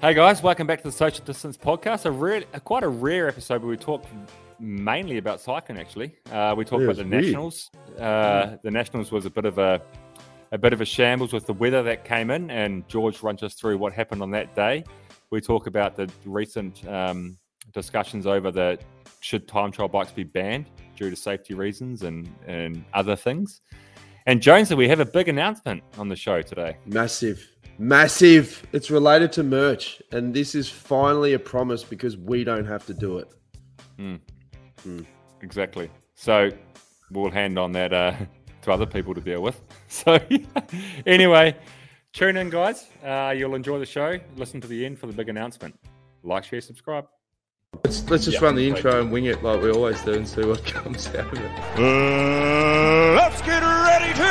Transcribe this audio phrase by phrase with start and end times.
[0.00, 2.04] Hey guys, welcome back to the Social Distance Podcast.
[2.04, 4.04] A rare, a, quite a rare episode where we talk
[4.60, 5.76] mainly about cycling.
[5.76, 7.24] Actually, uh, we talk about the weird.
[7.24, 7.68] Nationals.
[7.98, 9.82] Uh, the Nationals was a bit of a
[10.52, 13.54] a bit of a shambles with the weather that came in, and George runs us
[13.54, 14.84] through what happened on that day.
[15.30, 17.36] We talk about the recent um,
[17.72, 18.78] discussions over the
[19.18, 23.62] should time trial bikes be banned due to safety reasons and and other things.
[24.26, 26.76] And Jonesy, we have a big announcement on the show today.
[26.86, 27.50] Massive.
[27.78, 28.66] Massive.
[28.72, 30.02] It's related to merch.
[30.12, 33.28] And this is finally a promise because we don't have to do it.
[35.40, 35.90] Exactly.
[36.14, 36.50] So
[37.10, 38.14] we'll hand on that uh,
[38.62, 39.60] to other people to deal with.
[39.90, 40.20] So
[41.06, 41.56] anyway,
[42.12, 42.88] tune in, guys.
[43.02, 44.20] Uh, you'll enjoy the show.
[44.36, 45.80] Listen to the end for the big announcement.
[46.22, 47.06] Like, share, subscribe.
[47.84, 50.44] Let's, let's just run the intro and wing it like we always do and see
[50.44, 51.50] what comes out of it.
[53.16, 54.22] Let's get ready to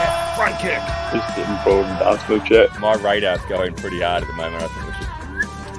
[0.00, 0.13] rumble!
[0.36, 0.78] Front kick.
[1.12, 2.80] Just getting involved in basketball chat.
[2.80, 4.62] My radar's going pretty hard at the moment.
[4.62, 5.06] I think we should.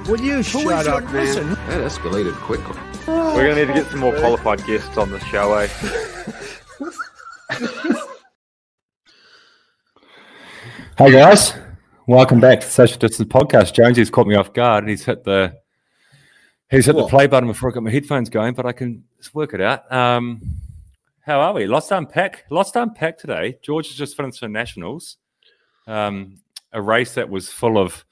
[0.08, 1.50] Will you shut up, man?
[1.68, 2.78] That escalated quickly.
[3.06, 5.68] We're going to need to get some more qualified guests on the show, eh?
[10.98, 11.52] Hey guys,
[12.06, 13.74] welcome back to the Social Distance Podcast.
[13.74, 15.54] Jonesy's caught me off guard and he's hit the
[16.70, 19.34] he's hit the play button before I got my headphones going, but I can just
[19.34, 19.92] work it out.
[19.92, 20.40] Um,
[21.26, 21.66] how are we?
[21.66, 22.44] Lots to unpack.
[22.50, 23.58] Lots to unpack today.
[23.60, 25.16] George has just finished the Nationals,
[25.88, 26.36] um,
[26.72, 28.04] a race that was full of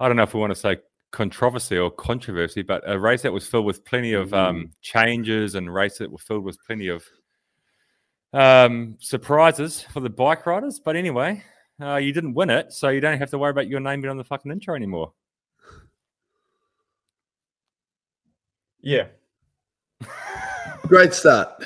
[0.00, 0.78] I don't know if we want to say
[1.12, 5.68] controversy or controversy, but a race that was filled with plenty of um, changes and
[5.68, 7.04] a race that was filled with plenty of
[8.32, 10.80] um, surprises for the bike riders.
[10.84, 11.44] But anyway,
[11.80, 14.10] uh, you didn't win it, so you don't have to worry about your name being
[14.10, 15.12] on the fucking intro anymore.
[18.80, 19.06] Yeah.
[20.88, 21.62] Great start.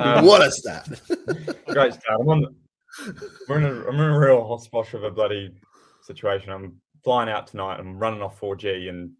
[0.00, 0.88] Um, what a stat!
[1.68, 2.16] Great stat.
[2.18, 5.52] I'm on the, we're in a, I'm in a real hot spot of a bloody
[6.02, 6.50] situation.
[6.50, 7.78] I'm flying out tonight.
[7.78, 9.10] I'm running off 4G and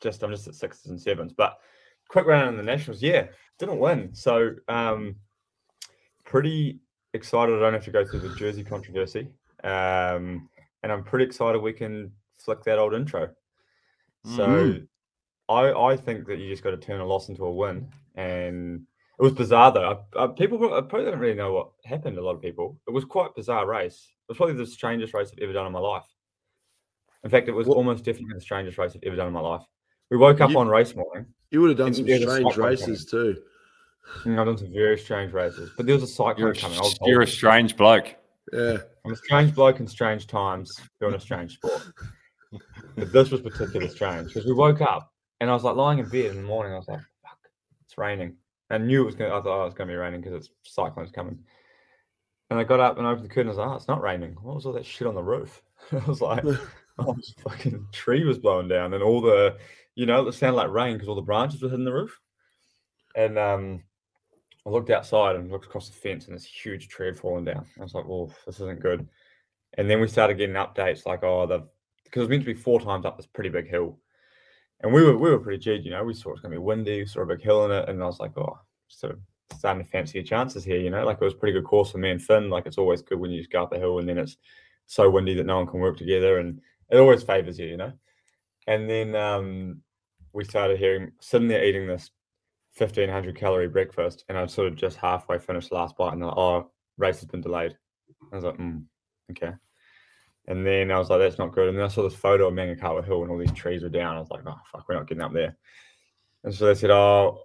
[0.00, 1.32] just I'm just at sixes and sevens.
[1.32, 1.58] But
[2.08, 3.26] quick run in the nationals, yeah,
[3.58, 4.14] didn't win.
[4.14, 5.16] So um,
[6.24, 6.80] pretty
[7.14, 7.56] excited.
[7.56, 9.28] I don't have to go through the jersey controversy,
[9.64, 10.48] um,
[10.82, 13.30] and I'm pretty excited we can flick that old intro.
[14.24, 14.88] So Mm.
[15.48, 18.86] I I think that you just got to turn a loss into a win, and
[19.18, 20.04] it was bizarre though.
[20.16, 22.18] I, I, people probably don't really know what happened.
[22.18, 22.78] A lot of people.
[22.86, 24.08] It was quite a bizarre race.
[24.28, 26.06] It was probably the strangest race I've ever done in my life.
[27.24, 29.40] In fact, it was What- almost definitely the strangest race I've ever done in my
[29.40, 29.62] life.
[30.10, 31.26] We woke up You- on race morning.
[31.50, 33.42] You would have done some strange cyclone races too.
[34.24, 36.78] and I've done some very strange races, but there was a cyclone You're a, coming.
[36.78, 38.14] I was you're a strange bloke.
[38.52, 38.78] Yeah.
[39.04, 41.82] I'm a strange bloke in strange times doing a strange sport.
[42.96, 46.08] but this was particularly strange because we woke up and I was like lying in
[46.08, 46.72] bed in the morning.
[46.72, 47.38] I was like, "Fuck,
[47.84, 48.36] it's raining."
[48.70, 49.30] I knew it was going.
[49.30, 51.38] to I thought oh, it's going to be raining because it's cyclone's coming.
[52.50, 53.48] And I got up and opened the curtain.
[53.48, 54.36] I was like, "Oh, it's not raining.
[54.42, 55.62] What was all that shit on the roof?"
[55.92, 56.44] I was like,
[56.98, 59.56] "Oh, this fucking tree was blowing down, and all the,
[59.94, 62.18] you know, it sounded like rain because all the branches were hitting the roof."
[63.14, 63.82] And um,
[64.66, 67.66] I looked outside and looked across the fence, and this huge tree had fallen down.
[67.78, 69.06] I was like, "Oh, this isn't good."
[69.74, 71.66] And then we started getting updates like, "Oh, the
[72.04, 73.98] because it was meant to be four times up this pretty big hill."
[74.80, 76.04] And we were we were pretty jaded, you know.
[76.04, 78.20] We saw it's to be windy, saw a big hill in it, and I was
[78.20, 78.58] like, "Oh,
[78.88, 79.20] sort of
[79.56, 81.04] starting to fancy your chances here," you know.
[81.04, 82.48] Like it was pretty good course for me and Finn.
[82.48, 84.36] Like it's always good when you just go up a hill and then it's
[84.86, 87.92] so windy that no one can work together, and it always favors you, you know.
[88.68, 89.82] And then um,
[90.32, 92.10] we started hearing sitting there eating this
[92.76, 96.36] 1500 calorie breakfast, and I sort of just halfway finished the last bite, and like,
[96.36, 97.76] oh, race has been delayed.
[98.32, 98.84] I was like, mm,
[99.32, 99.52] okay.
[100.48, 101.68] And then I was like, that's not good.
[101.68, 104.16] And then I saw this photo of Maungakawa Hill, and all these trees were down.
[104.16, 105.56] I was like, oh fuck, we're not getting up there.
[106.42, 107.42] And so they said, oh,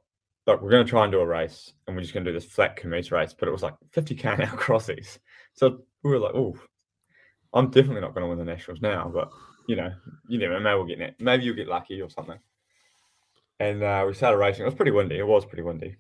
[0.48, 2.40] look, we're going to try and do a race, and we're just going to do
[2.40, 3.36] this flat commuter race.
[3.38, 5.20] But it was like 50k an hour crossies.
[5.54, 6.58] So we were like, oh,
[7.54, 9.30] I'm definitely not going to win the nationals now, but
[9.68, 9.94] you know,
[10.30, 10.62] you never know.
[10.62, 11.16] Maybe we'll get it.
[11.20, 12.40] Maybe you'll get lucky or something.
[13.60, 14.64] And uh, we started racing.
[14.64, 15.18] It was pretty windy.
[15.20, 15.96] It was pretty windy.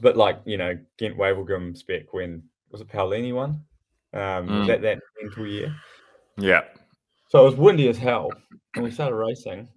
[0.00, 3.64] But like, you know, Gent Wevelgem spec when was it Paolini one?
[4.12, 4.58] Um, Mm.
[4.58, 5.74] was that that mental year?
[6.40, 6.62] Yeah.
[7.28, 8.30] So it was windy as hell.
[8.74, 9.68] And we started racing.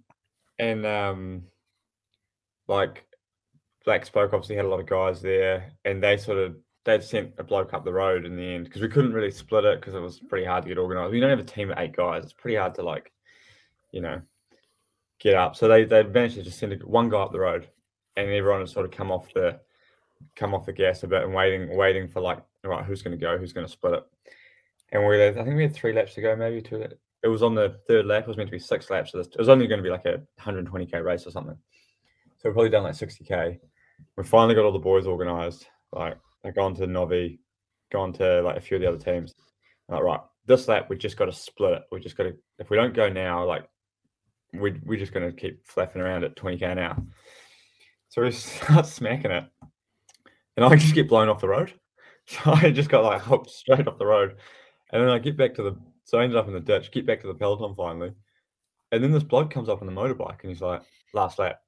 [0.58, 1.42] And um
[2.68, 3.04] like
[3.84, 7.32] Black Spoke obviously had a lot of guys there and they sort of they'd sent
[7.38, 9.94] a bloke up the road in the end because we couldn't really split it because
[9.94, 11.12] it was pretty hard to get organized.
[11.12, 12.24] We don't have a team of eight guys.
[12.24, 13.10] It's pretty hard to like,
[13.90, 14.20] you know,
[15.18, 15.56] get up.
[15.56, 17.68] So they they managed to just send one guy up the road,
[18.16, 19.60] and everyone had sort of come off the
[20.36, 23.18] come off the gas a bit and waiting waiting for like, all right, who's going
[23.18, 23.38] to go?
[23.38, 24.04] Who's going to split it?
[24.92, 26.84] And we, I think we had three laps to go, maybe two.
[27.22, 28.24] It was on the third lap.
[28.24, 29.12] It was meant to be six laps.
[29.12, 31.56] So it was only going to be like a 120k race or something.
[32.38, 33.58] So we've probably done like 60k.
[34.16, 35.66] We finally got all the boys organized.
[35.92, 37.40] Like I've gone to Novi,
[37.90, 39.34] gone to like a few of the other teams.
[39.88, 41.82] Like, right, this lap we just got to split it.
[41.90, 43.68] We just got to if we don't go now, like
[44.52, 46.96] we we're just going to keep flapping around at 20k an hour.
[48.08, 49.44] So we start smacking it,
[50.56, 51.72] and I just get blown off the road.
[52.26, 54.36] So I just got like hooked straight off the road,
[54.94, 56.92] and then I get back to the so I ended up in the ditch.
[56.92, 58.12] Get back to the peloton finally,
[58.92, 60.82] and then this bloke comes up on the motorbike and he's like,
[61.12, 61.60] "Last lap."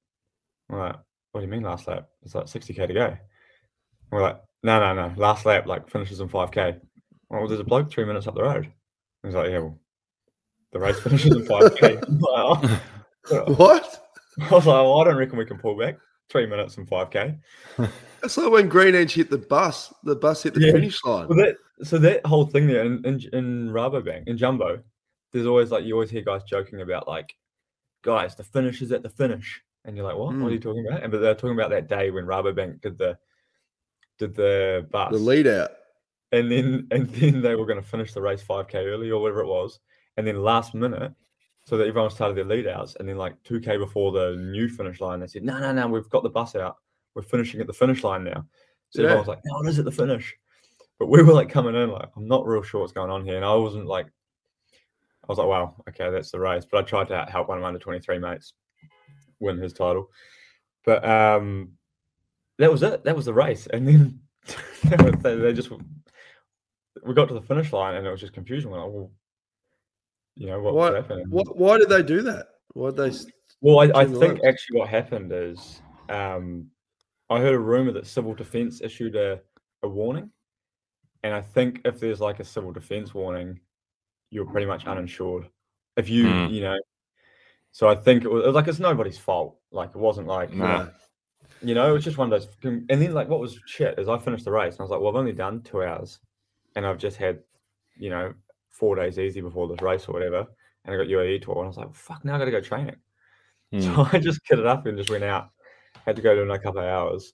[0.71, 0.97] I'm like,
[1.33, 2.09] "What do you mean last lap?
[2.23, 3.19] It's like 60k to go."
[4.11, 6.81] We're like, "No, no, no, last lap like finishes in 5k."
[7.29, 8.73] Well, there's a bloke three minutes up the road.
[9.25, 9.81] He's like, "Yeah, well,
[10.73, 12.83] the race finishes in 5k." I'm like, "Oh."
[13.29, 14.07] What?
[14.39, 15.97] I was like, well, I don't reckon we can pull back
[16.29, 17.39] three minutes and 5k.
[18.21, 19.93] That's like when Green Edge hit the bus.
[20.05, 20.73] The bus hit the Yeah.
[20.73, 21.29] finish line.
[21.29, 24.83] Well, that so that whole thing there in in, in Rabobank in Jumbo,
[25.33, 27.35] there's always like you always hear guys joking about like,
[28.03, 30.35] guys, the finish is at the finish, and you're like, what?
[30.35, 30.63] What are you hmm.
[30.63, 31.03] talking about?
[31.03, 33.19] And but they're talking about that day when Rabobank did the
[34.19, 35.71] did the bus, The lead out.
[36.33, 39.41] and then and then they were going to finish the race 5k early or whatever
[39.41, 39.79] it was,
[40.17, 41.13] and then last minute.
[41.67, 45.01] So that everyone started their lead outs, and then like 2k before the new finish
[45.01, 46.77] line, they said, "No, no, no, we've got the bus out.
[47.15, 48.47] We're finishing at the finish line now."
[48.91, 49.09] So Yeah.
[49.09, 50.37] everyone was like, "No, it is at the finish."
[50.99, 53.37] But we were like coming in, like, I'm not real sure what's going on here.
[53.37, 56.65] And I wasn't like, I was like, wow, okay, that's the race.
[56.65, 58.55] But I tried to help one of my under 23 mates
[59.41, 60.11] win his title.
[60.85, 61.73] But um,
[62.59, 63.05] that was it.
[63.05, 63.67] That was the race.
[63.67, 64.21] And then
[65.23, 65.71] they, just,
[67.05, 68.71] we got to the finish line and it was just confusion.
[68.71, 69.11] We're like, well,
[70.45, 71.31] know, what, What- happened?
[71.31, 72.49] What, why did they do that?
[72.75, 73.19] Why did they?
[73.63, 74.41] well, I, I think lines.
[74.47, 75.81] actually what happened is
[76.11, 76.67] um,
[77.31, 79.41] I heard a rumor that civil defense issued a,
[79.83, 80.31] a warning.
[81.23, 83.59] And I think if there's like a civil defense warning,
[84.31, 85.49] you're pretty much uninsured.
[85.97, 86.53] If you, Mm.
[86.53, 86.77] you know,
[87.73, 89.57] so I think it was, it was like it's nobody's fault.
[89.73, 90.89] Like it wasn't like, Nah.
[91.63, 92.49] you know, it was just one of those.
[92.63, 95.01] And then like what was shit is I finished the race and I was like,
[95.01, 96.19] well, I've only done two hours
[96.77, 97.41] and I've just had,
[97.97, 98.35] you know,
[98.77, 100.47] four days easy before this race or whatever.
[100.85, 102.61] And I got UAE tour and I was like, fuck, now I got to go
[102.61, 102.97] training.
[103.73, 103.81] Hmm.
[103.81, 105.49] So I just kitted up and just went out.
[106.07, 107.33] Had to go to in a couple of hours,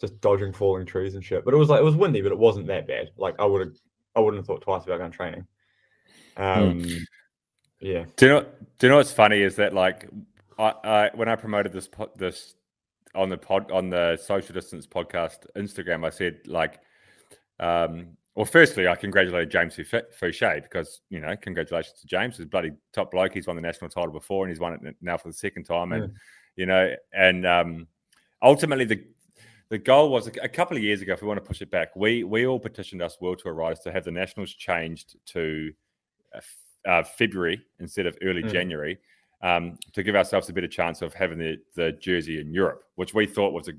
[0.00, 1.44] just dodging falling trees and shit.
[1.44, 3.10] But it was like it was windy, but it wasn't that bad.
[3.18, 3.76] Like I would have,
[4.14, 5.46] I wouldn't have thought twice about going training.
[6.38, 6.82] Um,
[7.78, 8.46] yeah, Do you know?
[8.78, 10.08] Do you know what's funny is that like,
[10.58, 12.54] I, I when I promoted this this
[13.14, 16.80] on the pod on the social distance podcast Instagram, I said like,
[17.60, 22.48] um, well, firstly, I congratulated James Fouché because you know, congratulations to James, he's a
[22.48, 23.32] bloody top bloke.
[23.32, 25.92] He's won the national title before, and he's won it now for the second time,
[25.92, 26.12] and
[26.56, 27.86] you know, and um,
[28.42, 29.02] ultimately the
[29.70, 31.14] the goal was a, a couple of years ago.
[31.14, 33.80] If we want to push it back, we we all petitioned us World Tour riders
[33.80, 35.72] to have the nationals changed to
[36.34, 36.40] uh,
[36.88, 38.52] uh, February instead of early Mm.
[38.52, 38.98] January
[39.42, 43.14] um, to give ourselves a better chance of having the, the jersey in Europe, which
[43.14, 43.72] we thought was a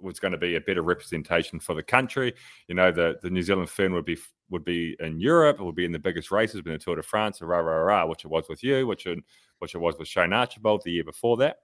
[0.00, 2.34] was going to be a better representation for the country.
[2.68, 4.18] You know, the the New Zealand Fern would be
[4.50, 7.02] would be in Europe, it would be in the biggest races, been the Tour de
[7.02, 9.18] France, rah rah rah, which it was with you, which it,
[9.58, 11.58] which it was with Shane Archbold the year before that.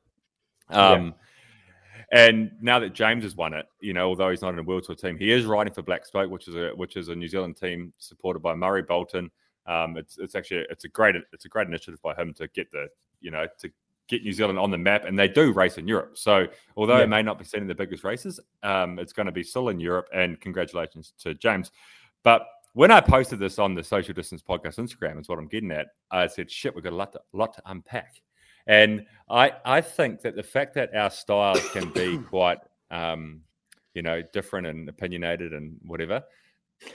[0.71, 0.91] Yeah.
[0.91, 1.15] Um,
[2.13, 4.85] And now that James has won it, you know, although he's not in a World
[4.85, 7.27] Tour team, he is riding for Black Spoke, which is a which is a New
[7.29, 9.31] Zealand team supported by Murray Bolton.
[9.67, 12.71] Um, it's it's actually it's a great it's a great initiative by him to get
[12.71, 12.89] the
[13.21, 13.71] you know to
[14.09, 16.19] get New Zealand on the map, and they do race in Europe.
[16.19, 16.47] So
[16.77, 17.05] although Yeah.
[17.05, 19.69] it may not be seen in the biggest races, um, it's going to be still
[19.71, 20.09] in Europe.
[20.13, 21.71] And congratulations to James.
[22.23, 25.71] But when I posted this on the Social Distance Podcast Instagram, is what I'm getting
[25.71, 25.89] at.
[26.11, 28.21] I said, "Shit, we've got a lot to, lot to unpack."
[28.67, 32.59] And I I think that the fact that our style can be quite
[32.91, 33.43] um,
[33.95, 36.23] you know different and opinionated and whatever.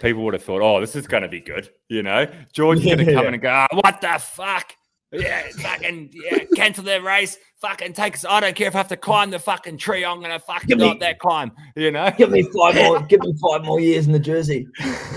[0.01, 2.28] People would have thought, "Oh, this is going to be good," you know.
[2.54, 3.28] George is going to come Yeah.
[3.30, 4.74] in and go, "Ah, "What the fuck?
[5.12, 7.38] Yeah, fucking yeah, cancel their race.
[7.62, 8.25] Fucking take us.
[8.30, 10.06] I don't care if I have to climb the fucking tree.
[10.06, 11.51] I'm gonna fucking Give me- up that climb.
[11.75, 12.12] You know?
[12.18, 14.68] give me five more, give me five more years in the jersey.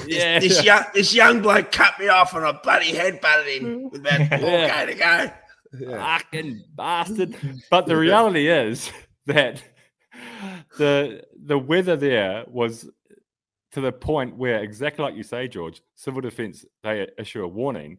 [0.06, 4.00] Yeah, This young this young bloke cut me off and I bloody headbutted him with
[4.00, 4.86] about four Yeah.
[4.86, 5.88] k to go.
[5.90, 6.18] Yeah.
[6.18, 7.36] fucking bastard.
[7.70, 8.90] But the reality is
[9.26, 9.62] that
[10.78, 12.88] the the weather there was
[13.72, 17.98] to the point where exactly like you say, George, civil defence they issue a warning,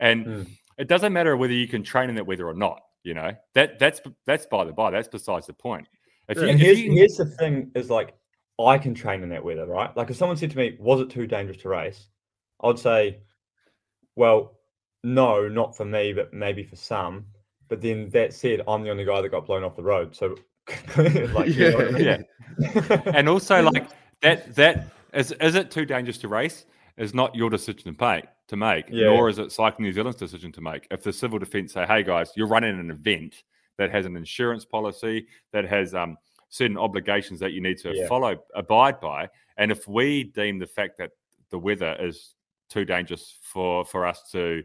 [0.00, 0.46] and Mm.
[0.78, 2.80] It doesn't matter whether you can train in that weather or not.
[3.04, 4.90] You know that that's that's by the by.
[4.90, 5.88] That's besides the point.
[6.28, 8.14] If you, And if here's, you- here's the thing: is like
[8.60, 9.94] I can train in that weather, right?
[9.96, 12.06] Like if someone said to me, "Was it too dangerous to race?"
[12.62, 13.18] I'd say,
[14.14, 14.58] "Well,
[15.02, 17.26] no, not for me, but maybe for some."
[17.68, 20.36] But then that said, I'm the only guy that got blown off the road, so
[20.96, 22.24] like, you know what I mean?
[22.60, 23.02] yeah.
[23.14, 23.88] and also like
[24.20, 26.66] that that is is it too dangerous to race
[26.98, 29.06] is not your decision to make to make Yeah.
[29.06, 32.02] nor is it cycling new zealand's decision to make if the civil defense say hey
[32.02, 33.44] guys you're running an event
[33.78, 36.16] that has an insurance policy that has um
[36.48, 38.08] certain obligations that you need to Yeah.
[38.08, 41.10] follow abide by and if we deem the fact that
[41.50, 42.34] the weather is
[42.68, 44.62] too dangerous for for us to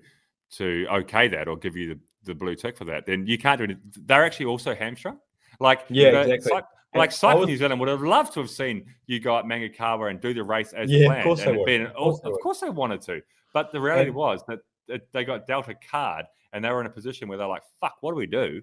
[0.49, 3.57] to okay that or give you the, the blue tick for that, then you can't
[3.57, 4.07] do it.
[4.07, 5.19] They're actually also hamstrung.
[5.59, 6.61] Like Yeah, exactly.
[6.95, 10.09] Like Cycle was- New Zealand would have loved to have seen you go up Maungakawa
[10.09, 11.65] and do the race as Yeah, of course they and it would.
[11.65, 13.21] been- Of course of course they wanted to,
[13.53, 16.81] but the reality And- was that, that they got dealt a card and they were
[16.81, 18.61] in a position where they're like, "Fuck, what do we do?"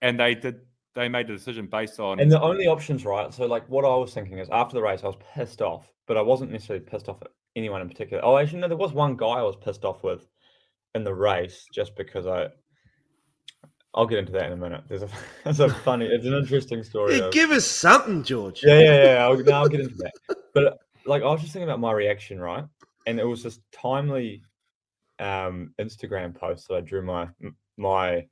[0.00, 0.60] And they did.
[0.94, 3.32] They made the decision based on And the only options, right?
[3.32, 6.18] So, like, what I was thinking is after the race, I was pissed off, but
[6.18, 8.22] I wasn't necessarily pissed off at anyone in particular.
[8.22, 10.26] Oh, actually, no, there was one guy I was pissed off with
[10.94, 12.48] in the race just because I.
[13.94, 14.82] I'll get into that in a minute.
[14.88, 15.08] There's a,
[15.44, 17.18] there's a funny, it's an interesting story.
[17.20, 18.62] Of- give us something, George.
[18.64, 19.24] yeah, yeah, yeah.
[19.24, 20.12] I'll, no, I'll get into that.
[20.54, 20.74] But uh,
[21.06, 22.64] like, I was just thinking about my reaction, right?
[23.06, 24.42] And it was this timely
[25.18, 27.28] um, Instagram post that I drew my
[27.76, 28.26] my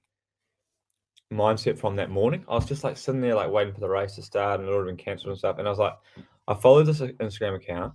[1.32, 2.44] mindset from that morning.
[2.48, 4.72] I was just like sitting there, like waiting for the race to start, and it
[4.72, 5.58] would have been cancelled and stuff.
[5.58, 5.94] And I was like,
[6.48, 7.94] I followed this uh, Instagram account,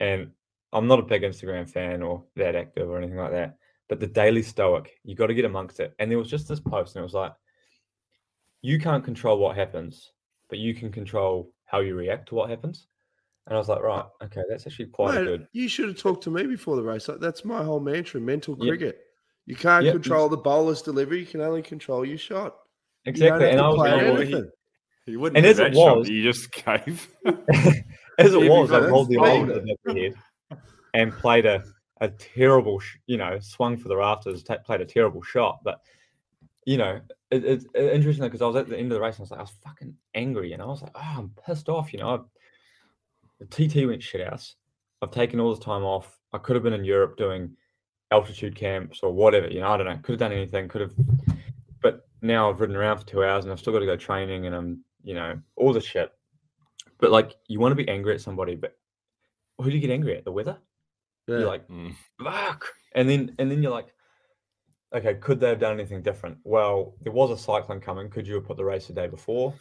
[0.00, 0.30] and
[0.72, 3.56] I'm not a big Instagram fan or that active or anything like that.
[3.88, 5.94] But the Daily Stoic, you got to get amongst it.
[5.98, 7.32] And there was just this post, and it was like,
[8.62, 10.12] you can't control what happens,
[10.48, 12.86] but you can control how you react to what happens.
[13.46, 15.48] And I was like, right, okay, that's actually quite a Mate, good.
[15.52, 17.08] You should have talked to me before the race.
[17.08, 18.68] Like, That's my whole mantra: mental Yeah.
[18.70, 19.00] cricket.
[19.46, 21.20] You can't Yeah, control the bowler's delivery.
[21.20, 22.56] You can only control your shot.
[23.04, 23.46] Exactly.
[23.46, 24.50] You And I don't was have to like, play well, anything.
[25.06, 27.08] you wouldn't And as it that shot, was- you just gave.
[28.18, 30.14] as it was, I because rolled the it's old the head
[30.94, 31.64] and played a,
[32.00, 35.58] a terrible, sh- you know, swung for the rafters, ta played a terrible shot.
[35.64, 35.80] But,
[36.64, 37.00] you know,
[37.32, 39.24] it, it's uh, interesting because I was at the end of the race and I
[39.24, 41.92] was like, I was fucking angry and I was like, oh, I'm pissed off.
[41.92, 42.24] You know, I've,
[43.50, 44.56] the TT went shit house.
[45.00, 46.18] I've taken all this time off.
[46.32, 47.56] I could have been in Europe doing
[48.10, 49.48] altitude camps or whatever.
[49.48, 49.96] You know, I don't know.
[50.02, 50.68] Could have done anything.
[50.68, 50.94] Could have,
[51.80, 54.46] but now I've ridden around for two hours and I've still got to go training
[54.46, 56.12] and I'm, you know, all the shit.
[56.98, 58.76] But like, you want to be angry at somebody, but
[59.58, 60.24] who do you get angry at?
[60.24, 60.58] The weather?
[61.26, 61.38] Yeah.
[61.38, 61.94] You're like, Mm.
[62.22, 62.66] fuck.
[62.94, 63.92] And then and then you're like,
[64.94, 66.38] okay, could they have done anything different?
[66.44, 68.08] Well, there was a cyclone coming.
[68.10, 69.54] Could you have put the race the day before?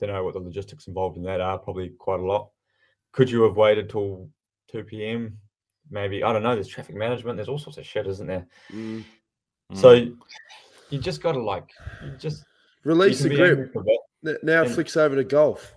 [0.00, 1.58] Don't know what the logistics involved in that are.
[1.58, 2.50] Probably quite a lot.
[3.12, 4.28] Could you have waited till
[4.70, 5.38] two p.m.
[5.90, 6.54] Maybe I don't know.
[6.54, 7.36] There's traffic management.
[7.36, 8.46] There's all sorts of shit, isn't there?
[8.72, 9.04] Mm.
[9.74, 10.16] So Mm.
[10.90, 11.68] you just got to like,
[12.04, 12.44] you just
[12.84, 13.72] Release can the be grip.
[13.72, 14.00] for a bit.
[14.26, 15.74] N- Now it and- flicks over to golf.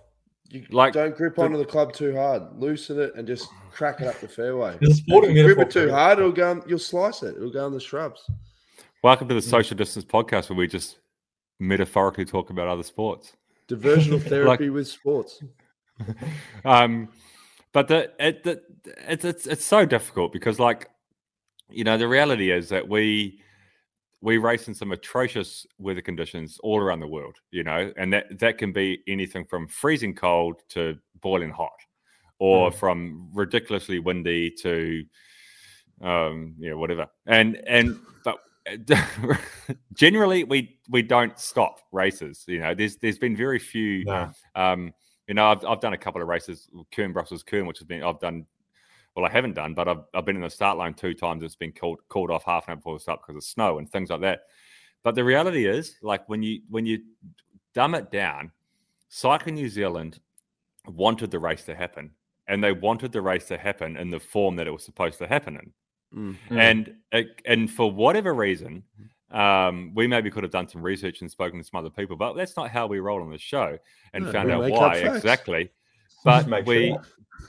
[0.50, 2.42] You Like, don't grip the- onto the club too hard.
[2.58, 4.76] Loosen it and just crack it up the fairway.
[4.80, 6.50] There's a If sporting you grip it too hard, it'll go.
[6.50, 7.36] On, you'll slice it.
[7.36, 8.30] It'll go in the shrubs.
[9.02, 10.98] welcome to the social distance podcast where we just
[11.58, 13.32] metaphorically talk about other sports.
[13.68, 15.42] Diversional therapy with sports.
[16.64, 17.08] um,
[17.72, 18.62] but the, it, the
[19.08, 20.88] it's it's it's so difficult because like
[21.70, 23.40] you know the reality is that we
[24.20, 28.38] we race in some atrocious weather conditions all around the world you know and that
[28.38, 31.70] that can be anything from freezing cold to boiling hot
[32.38, 35.04] or from ridiculously windy to
[36.02, 37.06] um yeah whatever.
[37.26, 38.38] And and but
[39.94, 44.04] generally we we don't stop races you know there's there's been very few
[44.54, 44.92] um,
[45.32, 48.02] you know, I've, I've done a couple of races, Kuurne Brussels Kuurne, which has been
[48.02, 48.44] I've done.
[49.16, 51.42] Well, I haven't done, but I've, I've been in the start line two times.
[51.42, 53.90] It's been called called off half an hour before the start because of snow and
[53.90, 54.42] things like that.
[55.02, 56.98] But the reality is, like when you when you
[57.72, 58.52] dumb it down,
[59.08, 60.20] Cycling New Zealand
[60.86, 62.10] wanted the race to happen,
[62.46, 65.26] and they wanted the race to happen in the form that it was supposed to
[65.26, 65.72] happen in.
[66.14, 66.36] Mm.
[66.50, 66.58] Mm.
[66.58, 68.82] And it, and for whatever reason,
[69.32, 72.34] um, we maybe could have done some research and spoken to some other people, but
[72.34, 73.78] that's not how we roll on the show
[74.12, 75.70] and No, found out why exactly.
[76.24, 77.02] But make we, sure.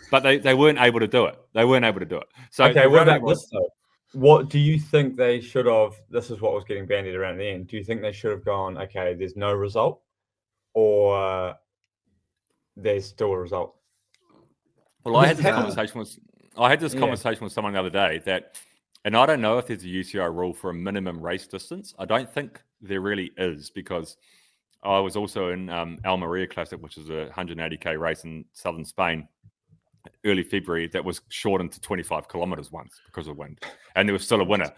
[0.10, 1.38] but they, they weren't able to do it.
[1.54, 2.28] They weren't able to do it.
[2.50, 3.70] So okay, the what reality about was- this though?
[4.14, 5.94] What do you think they should have?
[6.10, 7.68] This is what was getting bandied around the end.
[7.68, 8.78] Do you think they should have gone?
[8.78, 10.02] Okay, there's no result,
[10.76, 11.54] or uh,
[12.78, 13.76] there's still a result?
[15.04, 16.20] Well, I had this how- conversation with
[16.58, 17.00] I had this Yeah.
[17.00, 18.60] conversation with someone the other day that,
[19.06, 21.94] and I don't know if there's a UCI rule for a minimum race distance.
[22.00, 24.18] I don't think there really is because
[24.84, 29.28] I was also in um, Almeria Classic, which is a 180k race in southern Spain,
[30.26, 30.88] early February.
[30.88, 33.60] That was shortened to 25 kilometers once because of wind,
[33.96, 34.72] and there was still a winner.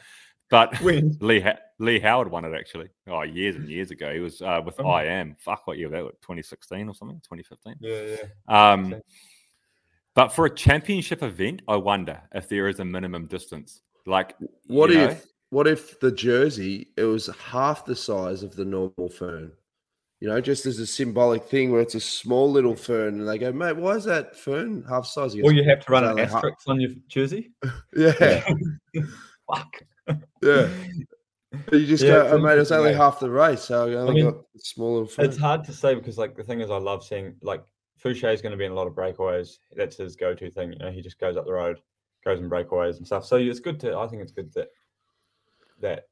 [0.49, 0.79] But.
[1.21, 2.87] Lee ha- Lee Howard won it actually.
[3.07, 4.13] Oh, years and years ago.
[4.13, 4.95] He was uh, with Oh.
[4.95, 5.35] IAM.
[5.39, 6.03] Fuck what year that?
[6.03, 7.19] What, 2016 or something?
[7.27, 7.75] 2015.
[7.81, 8.17] Yeah,
[8.47, 8.71] yeah.
[8.71, 9.01] Um,
[10.13, 13.81] but for a championship event, I wonder if there is a minimum distance.
[14.05, 14.35] Like,
[14.67, 15.17] What if know,
[15.49, 19.51] what if the jersey it was half the size of the normal fern?
[20.21, 23.37] You know, just as a symbolic thing where it's a small little fern, and they
[23.37, 25.33] go, mate, why is that fern half size?
[25.33, 27.51] He Or you have to run So an they ha- asterisk on your jersey.
[27.95, 28.43] yeah,
[29.47, 29.83] Fuck.
[30.41, 30.69] yeah.
[31.71, 33.95] You just Yeah, go, it's oh, mate, it's only interesting, half the race, so I
[33.95, 35.25] only mean, got a small little fern.
[35.25, 37.63] It's hard to say because, like, the thing is, I love seeing like
[38.03, 39.57] Fouché is going to be in a lot of breakaways.
[39.75, 40.73] That's his go-to thing.
[40.73, 41.79] You know, he just goes up the road,
[42.25, 43.25] goes in breakaways and stuff.
[43.25, 43.97] So it's good to.
[43.97, 44.69] I think it's good that
[45.81, 46.07] that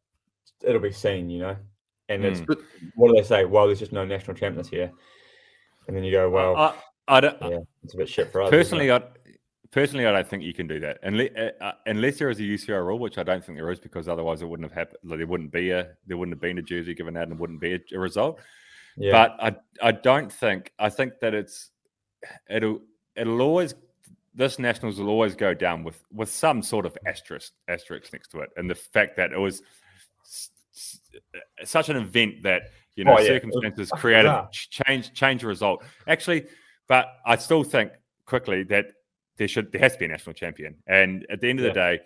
[0.63, 1.55] it'll be seen, you know.
[2.09, 2.47] And it's Mm.
[2.47, 2.59] But-
[2.95, 3.45] what do they say?
[3.45, 4.91] Well, there's just no national champ this year,
[5.87, 6.75] and then you go, well, I,
[7.07, 8.49] I don't, yeah, it's a bit shit for us.
[8.49, 8.91] personally.
[8.91, 9.01] I
[9.71, 11.29] personally I don't think you can do that unless,
[11.59, 14.41] uh, unless there is a UCI rule, which I don't think there is, because otherwise
[14.41, 14.99] it wouldn't have happened.
[15.03, 17.61] Like, there wouldn't be a there wouldn't have been a jersey given out, and wouldn't
[17.61, 18.39] be a, a result.
[18.97, 21.71] yeah, But I I don't think I think that it's
[22.49, 22.81] it'll
[23.15, 23.73] it'll always
[24.35, 28.39] this nationals will always go down with with some sort of asterisk asterisk next to
[28.39, 29.61] it, and the fact that it was
[30.25, 30.99] s- s-
[31.63, 32.63] such an event that
[32.95, 33.19] you know Oh, yeah.
[33.19, 35.83] Was circumstances created change change the result.
[36.07, 36.47] Actually,
[36.87, 37.91] but I still think
[38.25, 38.87] quickly that
[39.37, 41.71] there should there has to be a national champion, and at the end of the
[41.71, 41.99] day.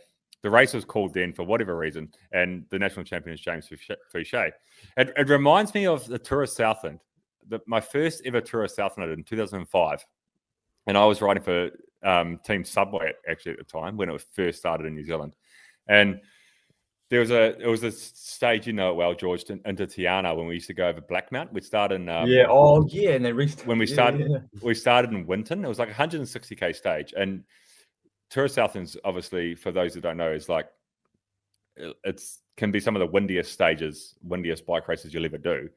[0.43, 4.51] The race was called then for whatever reason, and the national champion is James Fouché.
[4.95, 6.99] It, it reminds me of the Tour of Southland
[7.49, 10.05] the, my first ever tour of Southland in 2005,
[10.85, 11.69] and I was riding for
[12.03, 15.35] um, Team Subway actually at the time when it was first started in New Zealand,
[15.87, 16.19] and
[17.09, 20.03] there was a it was a stage you know it well, George, in- into Te
[20.03, 21.51] Anau when we used to go over Blackmount.
[21.53, 24.37] We started in um, yeah, oh yeah, and they reached when we yeah, started- yeah.
[24.61, 25.63] we started in Winton.
[25.63, 27.43] It was like 160k stage, and
[28.29, 30.67] Tour of Southland's obviously for those who don't know is like
[31.77, 35.69] it- it's can be some of the windiest stages, windiest bike races you'll ever do.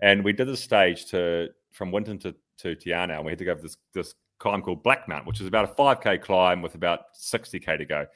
[0.00, 3.38] And we did the stage to from Winton to to Te Anau, and we had
[3.38, 6.74] to go over this this climb called Blackmount, which is about a 5k climb with
[6.74, 8.06] about 60k to go.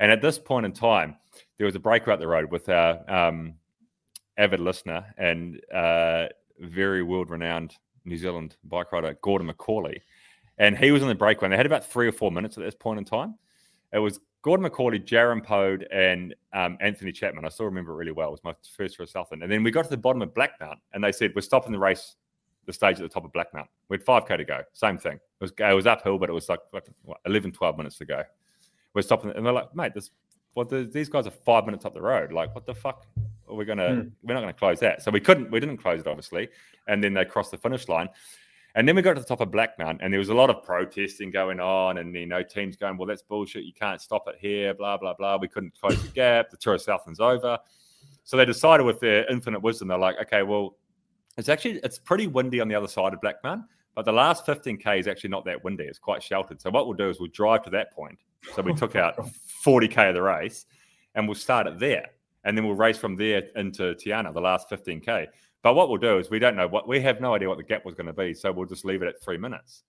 [0.00, 1.16] And at this point in time,
[1.58, 3.54] there was a breaker out the road with our um,
[4.36, 6.26] avid listener and uh,
[6.60, 10.00] very world renowned New Zealand bike rider, Gordon McCauley.
[10.58, 11.46] And he was on the breakaway.
[11.46, 13.36] And they had about three or four minutes at this point in time.
[13.92, 17.44] It was Gordon McCauley, Jaron Pode, and um, Anthony Chapman.
[17.44, 18.28] I still remember it really well.
[18.28, 19.42] It was my first for Southland.
[19.42, 21.78] And then we got to the bottom of Blackmount and they said, We're stopping the
[21.78, 22.16] race,
[22.66, 23.66] the stage at the top of Blackmount.
[23.88, 24.60] We had 5K to go.
[24.72, 25.14] Same thing.
[25.14, 28.04] It was, it was uphill, but it was like, like what, 11, 12 minutes to
[28.04, 28.22] go.
[28.94, 29.30] We're stopping.
[29.30, 30.10] And they're like, Mate, this,
[30.54, 32.32] what the, these guys are five minutes up the road.
[32.32, 33.06] Like, what the fuck?
[33.48, 33.94] Are we gonna?
[33.94, 34.08] Hmm.
[34.22, 35.02] We're not gonna close that.
[35.02, 35.50] So we couldn't.
[35.50, 36.48] We didn't close it, obviously.
[36.88, 38.08] And then they crossed the finish line.
[38.74, 40.62] And then we got to the top of Blackmount, and there was a lot of
[40.62, 43.64] protesting going on, and you know, teams going, "Well, that's bullshit.
[43.64, 45.36] You can't stop it here." Blah blah blah.
[45.36, 46.50] We couldn't close the gap.
[46.50, 47.58] The Tour of Southland's over.
[48.24, 50.76] So they decided, with their infinite wisdom, they're like, "Okay, well,
[51.36, 53.64] it's actually it's pretty windy on the other side of Blackmount,
[53.94, 55.84] but the last 15k is actually not that windy.
[55.84, 56.60] It's quite sheltered.
[56.60, 58.18] So what we'll do is we'll drive to that point.
[58.54, 59.16] So we took out
[59.64, 60.66] 40k of the race,
[61.14, 62.06] and we'll start it there,
[62.44, 65.28] and then we'll race from there into Te Anau, the last 15k.
[65.62, 67.64] But what we'll do is we don't know what we have no idea what the
[67.64, 69.84] gap was going to be, so we'll just leave it at three minutes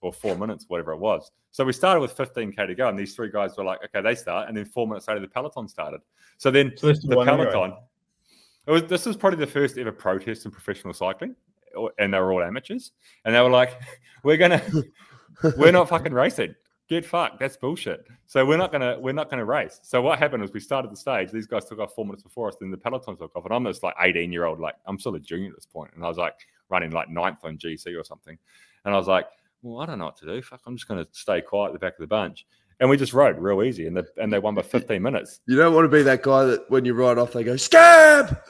[0.00, 1.30] or four minutes, whatever it was.
[1.52, 4.14] So we started with 15k to go, and these three guys were like, "Okay, they
[4.14, 6.00] start," and then four minutes later, the peloton started.
[6.38, 7.74] So then So the peloton.
[8.66, 11.34] It was this was probably the first ever protest in professional cycling,
[11.98, 12.92] and they were all amateurs,
[13.24, 13.80] and they were like,
[14.24, 14.62] "We're gonna,
[15.56, 16.54] we're not fucking racing.
[16.88, 17.38] Get fucked.
[17.38, 18.06] That's bullshit.
[18.26, 20.96] So we're not gonna, we're not gonna race." So what happened was we started the
[20.96, 21.30] stage.
[21.30, 22.56] These guys took off four minutes before us.
[22.60, 25.14] Then the peloton took off, and I'm this like 18 year old, like I'm still
[25.14, 26.34] a junior at this point, and I was like
[26.68, 28.36] running like ninth on GC or something,
[28.84, 29.26] and I was like,
[29.62, 30.42] "Well, I don't know what to do.
[30.42, 32.46] Fuck, I'm just gonna stay quiet at the back of the bunch."
[32.80, 35.40] And we just rode real easy, and the, and they won by 15 minutes.
[35.46, 38.38] You don't want to be that guy that when you ride off, they go scab.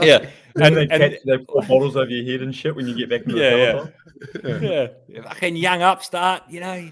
[0.00, 2.86] Yeah, And, and, they, and catch, they pour bottles over your head and shit when
[2.86, 3.72] you get back into Yeah, yeah.
[3.72, 4.62] the peloton.
[4.62, 6.90] yeah, yeah, fucking young upstart, you know.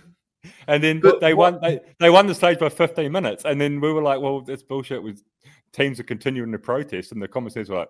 [0.66, 1.62] And then But they what- won.
[1.62, 4.62] They, they won the stage by 15 minutes, and then we were like, "Well, that's
[4.64, 5.22] bullshit." With
[5.72, 7.88] teams are continuing to protest, and the commentators were like,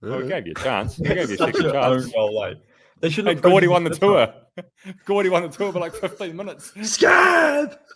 [0.00, 0.98] "Well, we gave you a chance.
[0.98, 2.56] We gave you a second chance." own goal, like.
[3.00, 4.32] They should Hey, have Gordy won the this time.
[4.56, 4.64] tour.
[5.06, 6.72] Gordy won the tour for like 15 minutes.
[6.88, 7.78] Scab.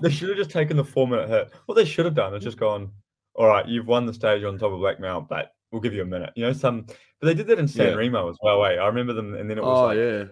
[0.00, 1.50] They should have just taken the four minute hit.
[1.66, 2.92] What they should have done is just gone,
[3.34, 6.06] all right, you've won the stage on top of Blackmount, but we'll give you a
[6.06, 6.30] minute.
[6.36, 7.94] You know, some, but they did that in San Yeah.
[7.94, 8.64] Remo as well.
[8.64, 8.74] Eh?
[8.76, 10.24] I remember them, and then it was Oh like yeah.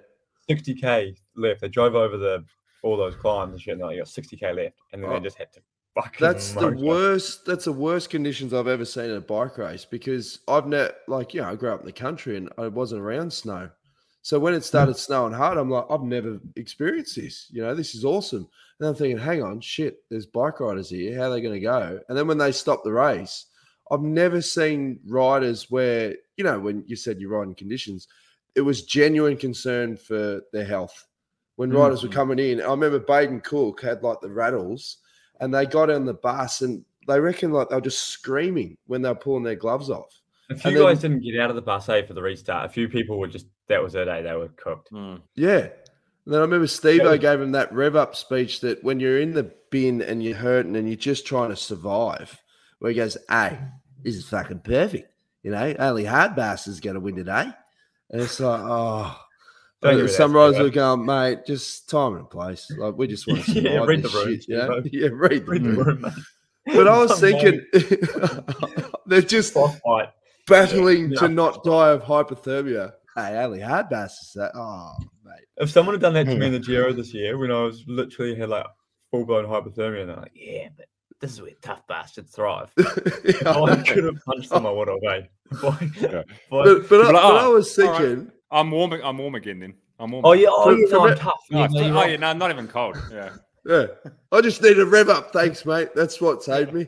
[0.48, 1.60] 60k left.
[1.62, 2.44] They drove over the
[2.84, 5.14] all those climbs and shit, and they got 60k left, and then Oh.
[5.14, 5.60] they just had to
[5.94, 6.26] fucking.
[6.26, 7.44] That's the worst.
[7.46, 11.34] That's the worst conditions I've ever seen in a bike race because I've never, like,
[11.34, 13.70] you know, I grew up in the country and I wasn't around snow.
[14.22, 15.00] So when it started mm.
[15.00, 17.48] snowing hard, I'm like, I've never experienced this.
[17.50, 18.48] You know, this is awesome.
[18.78, 21.16] And I'm thinking, hang on, shit, there's bike riders here.
[21.18, 22.00] How are they going to go?
[22.08, 23.46] And then when they stop the race,
[23.90, 28.06] I've never seen riders where, you know, when you said you're riding conditions,
[28.54, 31.06] it was genuine concern for their health.
[31.56, 32.14] When riders were mm.
[32.14, 34.98] coming in, I remember Baden Cook had like the rattles
[35.42, 39.02] and they got on the bus and they reckon like they were just screaming when
[39.02, 40.14] they were pulling their gloves off.
[40.50, 42.64] A few then- guys didn't get out of the bus eh, for the restart.
[42.66, 44.04] A few people were just that was it.
[44.04, 44.22] day.
[44.22, 44.90] They were cooked.
[45.34, 45.68] Yeah.
[46.24, 49.18] And then I remember Steve was- gave him that rev up speech that when you're
[49.20, 52.40] in the bin and you're hurting and you're just trying to survive,
[52.78, 53.58] where he goes, Hey,
[54.04, 55.08] this is fucking perfect.
[55.42, 57.50] You know, only hard bastards going to win today.
[58.10, 59.18] And it's like, oh,
[59.82, 60.66] Don't give me that, some riders Steve-O.
[60.68, 62.70] are going, mate, just time and place.
[62.78, 64.66] Like we just want to Yeah, read the room, shit, yeah?
[64.80, 64.82] Steve-O.
[64.92, 65.78] yeah, read the Read the room.
[65.86, 66.12] room, mate.
[66.66, 67.60] But I was thinking,
[69.06, 70.10] they're just Frostbite.
[70.46, 71.18] battling Yeah.
[71.20, 72.92] to not die of hypothermia.
[73.16, 74.32] Hey, only hard bastards.
[74.34, 74.92] That oh,
[75.24, 75.44] mate.
[75.56, 77.82] If someone had done that to me in the Giro this year, when I was
[77.88, 78.66] literally had like
[79.10, 80.86] full blown hypothermia, and they're like, "Yeah, but
[81.20, 84.64] this is where tough bastards thrive." Yeah, I I could have punched them.
[84.66, 85.26] I would have, mate.
[85.60, 85.74] Boy,
[86.48, 88.92] but, but, I, but I was thinking, I'm warm.
[88.92, 89.58] I'm warm again.
[89.60, 90.24] Then I'm warm.
[90.24, 91.40] oh yeah, oh For- yeah, for no, I'm tough.
[91.52, 92.96] Oh, no, you're oh, yeah, no, not even cold.
[93.10, 93.30] Yeah.
[93.64, 93.86] Yeah.
[94.32, 95.32] I just need a rev up.
[95.32, 95.90] Thanks, mate.
[95.94, 96.86] That's what saved me.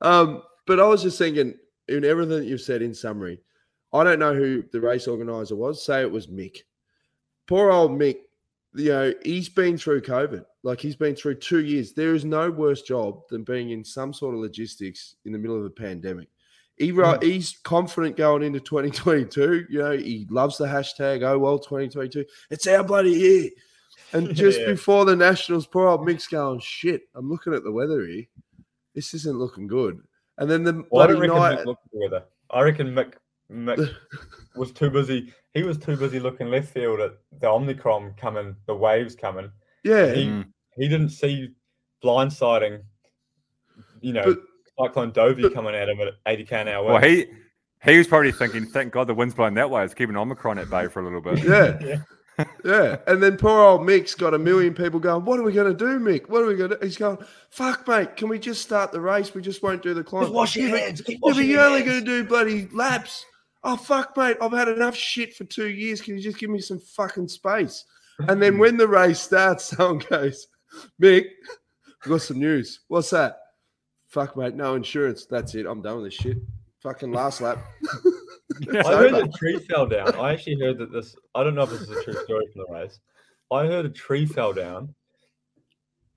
[0.00, 1.54] Um, but I was just thinking,
[1.88, 3.40] in everything that you've said in summary,
[3.92, 5.84] I don't know who the race organizer was.
[5.84, 6.58] Say it was Mick.
[7.46, 8.18] Poor old Mick,
[8.74, 10.44] you know, he's been through COVID.
[10.62, 11.92] Like he's been through two years.
[11.92, 15.58] There is no worse job than being in some sort of logistics in the middle
[15.58, 16.28] of a pandemic.
[16.76, 19.66] He, ri- He's confident going into 2022.
[19.70, 22.24] You know, he loves the hashtag, oh, well, 2022.
[22.50, 23.50] It's our bloody year.
[24.12, 24.66] And just Yeah.
[24.66, 28.24] before the Nationals, poor old Mick's going, shit, I'm looking at the weather here.
[28.94, 30.00] This isn't looking good.
[30.38, 31.58] And then the Well, I bloody don't reckon night.
[31.60, 32.24] Mick looked the weather.
[32.50, 33.12] I reckon Mick,
[33.52, 33.94] Mick
[34.56, 35.32] was too busy.
[35.52, 39.50] He was too busy looking left field at the Omicron coming, the waves coming.
[39.84, 40.12] yeah.
[40.12, 40.46] He, Mm.
[40.76, 41.50] he didn't see
[42.02, 42.82] blindsiding,
[44.00, 44.38] you know, But-
[44.78, 46.84] Cyclone Dovi coming at him at 80k an hour.
[46.84, 47.26] Well, he
[47.84, 49.84] he was probably thinking, "Thank God the wind's blowing that way.
[49.84, 51.78] It's keeping Omicron at bay for a little bit." Yeah.
[52.38, 52.44] Yeah.
[52.64, 52.96] Yeah.
[53.06, 55.78] And then poor old Mick's got a million people going, What are we going to
[55.78, 56.28] do, Mick?
[56.28, 56.78] What are we going to?
[56.82, 57.18] He's going,
[57.50, 58.16] Fuck, mate.
[58.16, 59.34] Can we just start the race?
[59.34, 60.24] We just won't do the climb.
[60.24, 61.00] Just wash your hands.
[61.00, 63.24] Keep Yeah, but you're your only going to do bloody laps.
[63.62, 64.36] Oh, fuck, mate.
[64.40, 66.00] I've had enough shit for two years.
[66.00, 67.84] Can you just give me some fucking space?
[68.28, 70.48] And then when the race starts, someone goes,
[71.00, 71.26] Mick,
[72.02, 72.80] I've got some news.
[72.88, 73.38] What's that?
[74.14, 74.54] Fuck, mate.
[74.54, 75.26] No insurance.
[75.26, 75.66] That's it.
[75.66, 76.38] I'm done with this shit.
[76.82, 77.58] Fucking last lap.
[78.60, 80.14] It's I heard a tree fell down.
[80.16, 81.16] I actually heard that this.
[81.34, 83.00] I don't know if this is a true story from the race.
[83.50, 84.94] I heard a tree fell down,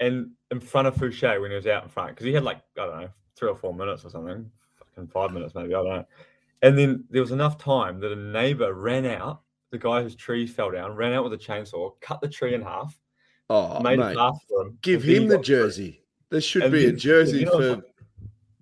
[0.02, 2.58] and in front of Fouché when he was out in front because he had like
[2.78, 5.86] I don't know three or four minutes or something, fucking five minutes maybe I don't
[5.88, 6.06] know.
[6.62, 9.42] And then there was enough time that a neighbor ran out.
[9.72, 12.62] The guy whose tree fell down ran out with a chainsaw, cut the tree in
[12.62, 12.96] half,
[13.50, 14.12] Oh, made mate.
[14.14, 14.78] a path for him.
[14.82, 16.02] Give and then he him the got through jersey.
[16.30, 17.82] There should And be a jersey you know, for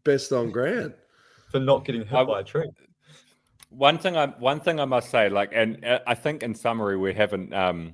[0.04, 0.94] best on ground.
[1.52, 2.70] for not getting hit I- by a tree.
[3.70, 6.96] One thing I one thing I must say, like, and uh, I think in summary,
[6.98, 7.94] we haven't um,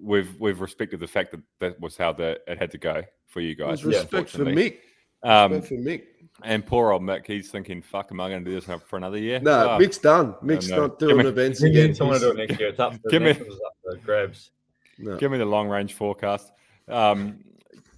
[0.00, 3.40] we've we've respected the fact that that was how the it had to go for
[3.40, 3.82] you guys.
[3.82, 4.44] There's respect for.
[4.44, 4.78] Mick.
[5.22, 6.02] Um, Respect for Mick.
[6.42, 9.18] and poor old Mick, he's thinking, "Fuck, am I going to do this for another
[9.18, 10.32] year?" No, Oh, Mick's done.
[10.42, 10.86] Mick's no.
[10.86, 11.86] not Give doing me- events We again.
[11.88, 12.70] need someone to do it next year.
[12.70, 13.00] It's up.
[13.02, 13.36] The Give me- up
[13.84, 14.50] for grabs.
[14.98, 15.16] no.
[15.16, 16.50] give me the long range forecast.
[16.88, 17.44] Um,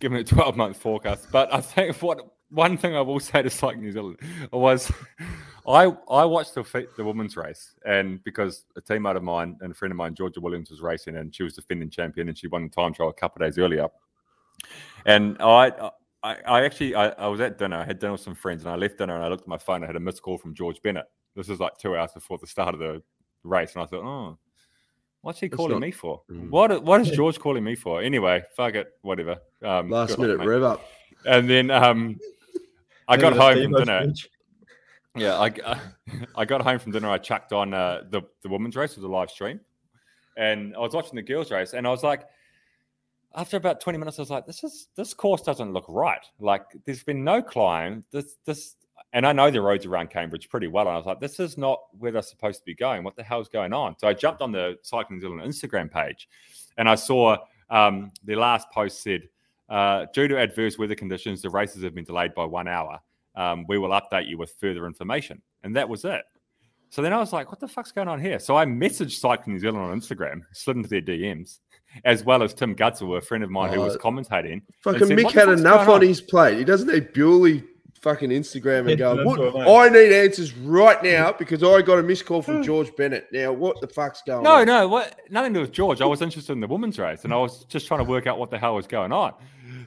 [0.00, 1.28] give me a twelve month forecast.
[1.30, 4.18] But I think what one thing I will say to Cycling New Zealand
[4.52, 4.90] was,
[5.68, 9.74] I I watched the the women's race, and because a teammate of mine and a
[9.74, 12.64] friend of mine, Georgia Williams, was racing, and she was defending champion, and she won
[12.64, 13.86] the time trial a couple of days earlier,
[15.06, 15.90] and I.
[16.22, 17.76] I, I actually I, I was at dinner.
[17.76, 19.56] I had dinner with some friends, and I left dinner and I looked at my
[19.56, 19.82] phone.
[19.82, 21.06] I had a missed call from George Bennett.
[21.34, 23.02] This is like two hours before the start of the
[23.42, 24.38] race, and I thought, oh,
[25.22, 26.22] what's he That's calling not- me for?
[26.30, 26.50] Mm.
[26.50, 28.00] What what is George calling me for?
[28.02, 29.38] Anyway, fuck it, whatever.
[29.62, 30.80] Um, Last luck, minute rev up.
[31.26, 32.18] and then um,
[33.08, 34.12] I got home from dinner.
[35.16, 35.52] Yeah, I,
[36.36, 37.10] I got home from dinner.
[37.10, 39.60] I chucked on uh, the the women's race with a live stream,
[40.36, 42.22] and I was watching the girls' race, and I was like,
[43.34, 46.24] after about twenty minutes, I was like, this is this course doesn't look right.
[46.38, 48.04] Like, there's been no climb.
[48.12, 48.76] This this,
[49.12, 51.58] and I know the roads around Cambridge pretty well, and I was like, this is
[51.58, 53.02] not where they're supposed to be going.
[53.04, 53.96] What the hell's going on?
[53.98, 56.28] So I jumped on the Cycling New Zealand Instagram page,
[56.78, 57.36] and I saw
[57.70, 59.22] um, the last post said,
[59.68, 63.00] uh, due to adverse weather conditions, the races have been delayed by one hour
[63.34, 65.40] um, we will update you with further information.
[65.62, 66.22] And that was it.
[66.90, 68.40] So then I was like, what the fuck's going on here?
[68.40, 71.60] So I messaged Cycling New Zealand on Instagram, slid into their DMs,
[72.04, 74.62] as well as Tim Gudsell, a friend of mine who was Oh, commentating.
[74.82, 76.58] Fucking said, Mick had enough on on?" his plate.
[76.58, 77.62] He doesn't need Bewley
[78.00, 79.38] fucking Instagram and go, what?
[79.38, 82.62] into a mate." I need answers right now because I got a missed call from
[82.62, 83.28] George Bennett.
[83.32, 84.66] Now, what the fuck's going No, on?
[84.66, 85.18] no, what?
[85.30, 86.00] Nothing to do with George.
[86.00, 88.38] I was interested in the women's race, and I was just trying to work out
[88.38, 89.34] what the hell was going on.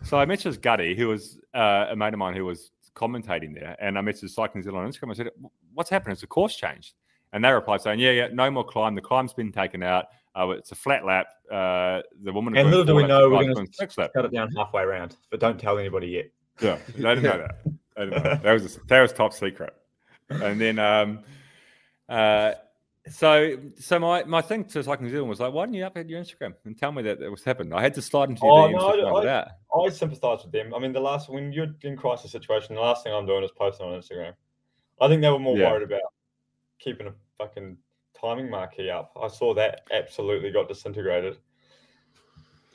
[0.03, 3.75] So I messaged Gutty, who was uh, a mate of mine who was commentating there,
[3.79, 5.11] and I messaged Cycling New Zealand on Instagram.
[5.11, 5.29] I said,
[5.73, 6.11] "What's happened?
[6.11, 6.93] Has the course changed?"
[7.31, 8.95] And they replied saying, "Yeah, yeah, no more climb.
[8.95, 10.05] The climb's been taken out.
[10.35, 11.27] Uh, it's a flat lap.
[11.51, 14.11] Uh, the woman And little do we know, we're going to six lap.
[14.15, 16.25] cut it down halfway around, but don't tell anybody yet.
[16.59, 17.55] Yeah, they didn't know that.
[17.97, 18.43] Didn't know that.
[18.43, 19.73] that was that was top secret.
[20.29, 21.19] And then, um,
[22.09, 22.53] uh,
[23.09, 26.09] so so my my thing to Cycling New Zealand was like, why didn't you update
[26.09, 27.73] your Instagram and tell me that it was happened?
[27.73, 29.85] I had to slide into your Oh, DMs no, I- I-.
[29.85, 30.73] I sympathise with them.
[30.73, 33.51] I mean, the last when you're in crisis situation, the last thing I'm doing is
[33.51, 34.33] posting on Instagram.
[35.01, 35.71] I think they were more Yeah.
[35.71, 36.01] worried about
[36.79, 37.77] keeping a fucking
[38.19, 39.11] timing marquee up.
[39.21, 41.37] I saw that absolutely got disintegrated.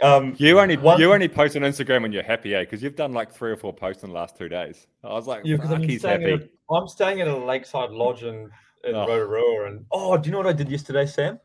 [0.01, 2.61] Um, You only one- you only post on Instagram when you're happy, eh?
[2.61, 4.87] Because you've done like three or four posts in the last two days.
[5.03, 6.33] I was like, Yeah, because fuck, I'm he's staying, happy.
[6.35, 8.51] at a, I'm staying at a lakeside lodge in,
[8.85, 9.07] in Oh.
[9.09, 9.67] Rotorua.
[9.69, 11.41] And oh, do you know what I did yesterday, Sam?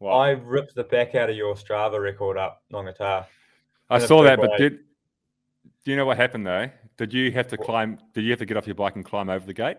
[0.00, 3.26] Well, I ripped the back out of your Strava record up, Ngongotaha.
[3.90, 4.80] I saw that, but did
[5.84, 6.68] do you know what happened though?
[6.98, 7.66] Did you have to What?
[7.66, 7.98] climb?
[8.12, 9.78] Did you have to get off your bike and climb over the gate?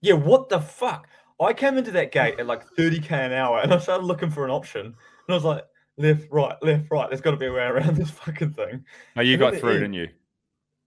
[0.00, 1.08] Yeah, what the fuck?
[1.40, 4.44] I came into that gate at like 30k an hour and I started looking for
[4.44, 4.86] an option.
[4.86, 4.94] And
[5.28, 5.64] I was like,
[6.00, 7.08] left, right, left, right.
[7.08, 8.84] There's got to be a way around this fucking thing.
[9.16, 10.08] Oh, you And got through, end- didn't you?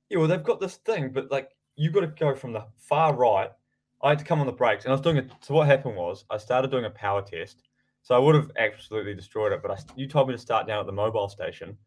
[0.09, 3.15] Yeah, well, they've got this thing, but like you got to go from the far
[3.15, 3.49] right.
[4.01, 5.31] I had to come on the brakes, and I was doing it.
[5.41, 7.63] So what happened was I started doing a power test.
[8.01, 10.81] So I would have absolutely destroyed it, but I, you told me to start down
[10.81, 11.77] at the mobile station.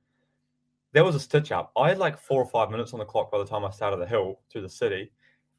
[0.93, 1.73] There was a stitch up.
[1.77, 3.99] I had like four or five minutes on the clock by the time I started
[3.99, 5.13] the hill through the city,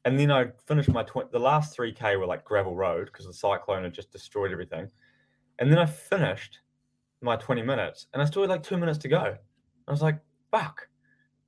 [0.04, 3.26] and then I finished my tw- the last three k were like gravel road because
[3.26, 4.90] the cyclone had just destroyed everything,
[5.60, 6.58] and then I finished
[7.20, 9.36] my twenty minutes, and I still had like two minutes to go.
[9.86, 10.18] I was like,
[10.50, 10.88] "Fuck!"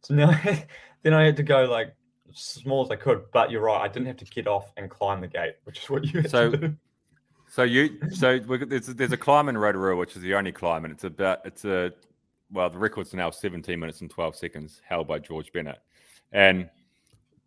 [0.03, 0.31] So now,
[1.03, 1.95] then I had to go like
[2.29, 3.23] as small as I could.
[3.33, 5.91] But you're right, I didn't have to get off and climb the gate, which is
[5.91, 6.77] what you had So- to do.
[7.53, 10.95] So you, so there's there's a climb in Rotorua, which is the only climb, and
[10.95, 11.93] it's about it's a
[12.53, 15.79] well, the record's now 17 minutes and 12 seconds, held by George Bennett.
[16.33, 16.69] And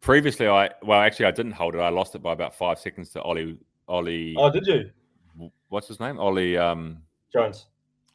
[0.01, 1.79] previously, I well, actually, I didn't hold it.
[1.79, 3.57] I lost it by about five seconds to Ollie
[3.87, 4.35] Ollie.
[4.37, 6.19] Oh, did you, What's his name?
[6.19, 6.97] Ollie um,
[7.31, 7.67] Jones?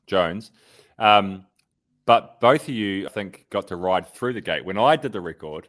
[0.09, 0.51] Jones.
[0.99, 1.47] Um,
[2.07, 4.65] but both of you, I think, got to ride through the gate.
[4.65, 5.69] When I did the record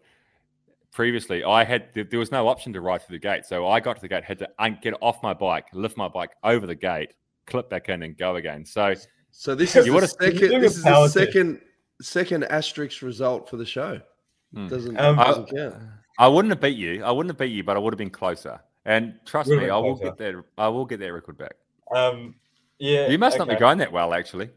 [0.91, 3.79] previously, I had there there was no option to ride through the gate, so I
[3.79, 6.65] got to the gate, had to un- get off my bike, lift my bike over
[6.65, 7.13] the gate,
[7.45, 8.65] clip back in, and go again.
[8.65, 8.93] So
[9.31, 10.61] So this is You the would've- second.
[10.61, 11.61] This is the second
[12.01, 13.99] second asterisk result for the show.
[14.53, 14.67] Hmm.
[14.67, 15.75] Doesn't, Um, doesn't count.
[16.17, 17.03] I wouldn't have beat you.
[17.03, 18.59] I wouldn't have beat you, but I would have been closer.
[18.85, 20.15] And trust Would've me, I will closer.
[20.15, 20.43] get that.
[20.57, 21.55] I will get that record back.
[21.93, 22.35] Um,
[22.79, 24.49] yeah, You must not be going that well, actually.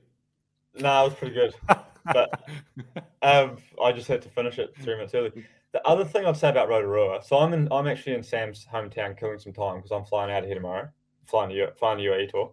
[0.79, 1.55] No, it was pretty good.
[2.05, 2.43] But
[3.23, 5.31] um, I just had to finish it three minutes early.
[5.73, 9.19] The other thing I'd say about Rotorua, so I'm in, I'm actually in Sam's hometown,
[9.19, 10.89] killing some time because I'm flying out of here tomorrow,
[11.27, 12.53] flying to U- flying to UAE tour.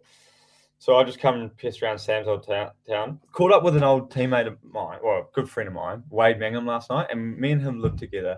[0.78, 3.20] So I just come and piss around Sam's old town, town.
[3.34, 6.40] Caught up with an old teammate of mine, well, a good friend of mine, Wade
[6.40, 8.38] Mangum, last night, and me and him lived together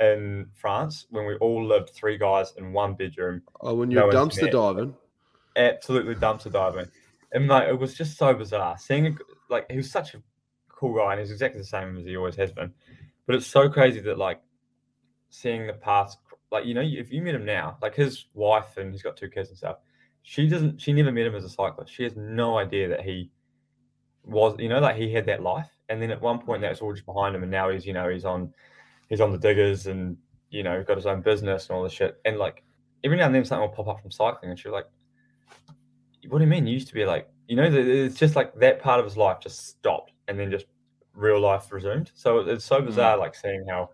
[0.00, 4.38] in France when we all lived three guys in one bedroom Oh, when you're dumpster
[4.48, 4.52] internet.
[4.52, 4.96] diving.
[5.56, 6.86] Absolutely dumpster diving.
[7.32, 9.16] And like it was just so bizarre seeing
[9.48, 10.22] like he was such a
[10.68, 12.72] cool guy and he's exactly the same as he always has been.
[13.26, 14.40] But it's so crazy that like
[15.30, 16.18] seeing the past
[16.50, 19.28] like you know if you met him now, like his wife and he's got two
[19.28, 19.78] kids and stuff,
[20.22, 21.92] she doesn't she never met him as a cyclist.
[21.92, 23.30] She has no idea that he
[24.24, 26.92] was you know like he had that life and then at one point that's all
[26.92, 28.52] just behind him and now he's you know he's on
[29.08, 30.16] he's on the diggers and
[30.50, 32.62] you know got his own business and all this shit and like
[33.02, 34.86] every now and then something will pop up from cycling and she's like
[36.28, 36.66] what do you mean?
[36.66, 39.38] You used to be like, you know, it's just like that part of his life
[39.40, 40.66] just stopped and then just
[41.14, 42.10] real life resumed.
[42.14, 42.86] So it's so Mm.
[42.86, 43.90] bizarre, like seeing how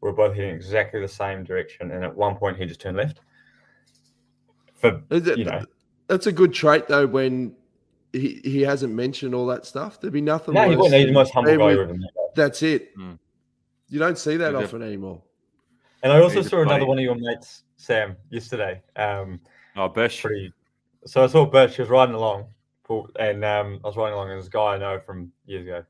[0.00, 1.90] we're both heading exactly the same direction.
[1.90, 3.20] And at one point, he just turned left.
[4.74, 5.64] For, Is it- you know,
[6.08, 7.06] That's a good trait though.
[7.06, 7.54] When
[8.12, 10.54] he, he hasn't mentioned all that stuff, there'd be nothing.
[10.54, 11.96] no, he's, worse he's the most humble guy with- ever.
[12.34, 12.96] That's it.
[12.96, 13.18] Mm.
[13.88, 15.22] You don't see that He's a- often anymore.
[16.02, 18.82] And I also He's saw another one of your mates, Sam, yesterday.
[18.96, 19.40] Um,
[19.76, 20.20] oh, Bish.
[20.22, 20.52] pretty.
[21.04, 21.76] So I saw Bish.
[21.76, 22.46] He was riding along,
[23.18, 25.84] and um, I was riding along, and this guy I know from years ago,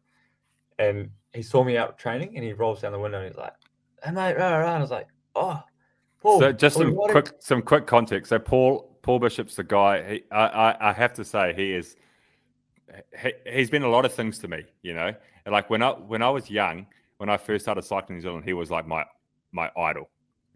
[0.79, 3.53] and he saw me out training, and he rolls down the window, and he's like,
[4.03, 5.63] "Hey mate," rah, rah," and I was like, "Oh,
[6.21, 8.31] Paul." So just some riding?" quick some quick context.
[8.31, 10.15] So Paul Paul Bishop's the guy.
[10.15, 11.97] He, I, I I have to say he is.
[13.23, 15.15] He, he's been a lot of things to me, you know.
[15.45, 16.87] And like when I when I was young,
[17.19, 19.05] when I first started cycling in New Zealand, he was like my
[19.51, 20.09] my idol.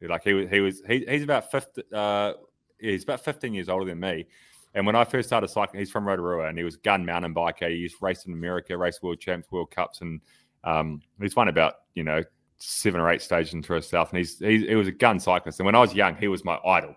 [0.03, 1.83] Like he was he was he, he's about fifty.
[1.93, 2.35] Uh,
[2.79, 4.27] he's about fifteen years older than me.
[4.75, 7.71] And when I first started cycling, he's from Rotorua, and he was gun mountain biker.
[7.71, 10.21] He used raced in America, raced world champs, world cups, and
[10.65, 12.23] um, he's won about you know
[12.59, 15.61] seven or eight stages into himself, and he's, he's he was a gun cyclist.
[15.61, 16.95] And when I was young, he was my idol,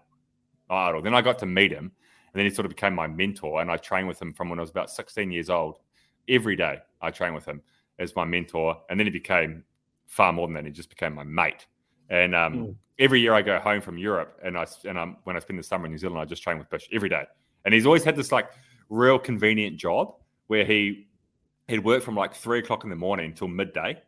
[0.69, 1.01] my idol.
[1.01, 3.61] Then I got to meet him, and then he sort of became my mentor.
[3.61, 5.79] And I trained with him from when I was about sixteen years old.
[6.27, 7.61] Every day, I trained with him
[7.97, 9.63] as my mentor, and then he became
[10.05, 10.65] far more than that.
[10.65, 11.65] He just became my mate.
[12.09, 12.75] And um, Mm.
[12.97, 15.63] every year I go home from Europe, and I and I'm, when I spend the
[15.63, 17.23] summer in New Zealand, I just train with Bish every day.
[17.65, 18.49] And he's always had this like
[18.89, 20.15] real convenient job
[20.47, 21.07] where he
[21.67, 24.01] he'd work from like three o'clock in the morning until midday.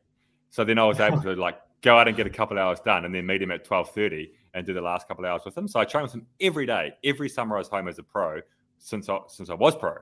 [0.50, 3.06] So then I was able to like go out and get a couple hours done,
[3.06, 5.68] and then meet him at twelve thirty and do the last couple hours with him.
[5.68, 8.42] So I train with him every day, every summer I was home as a pro
[8.80, 9.96] since I since I was pro.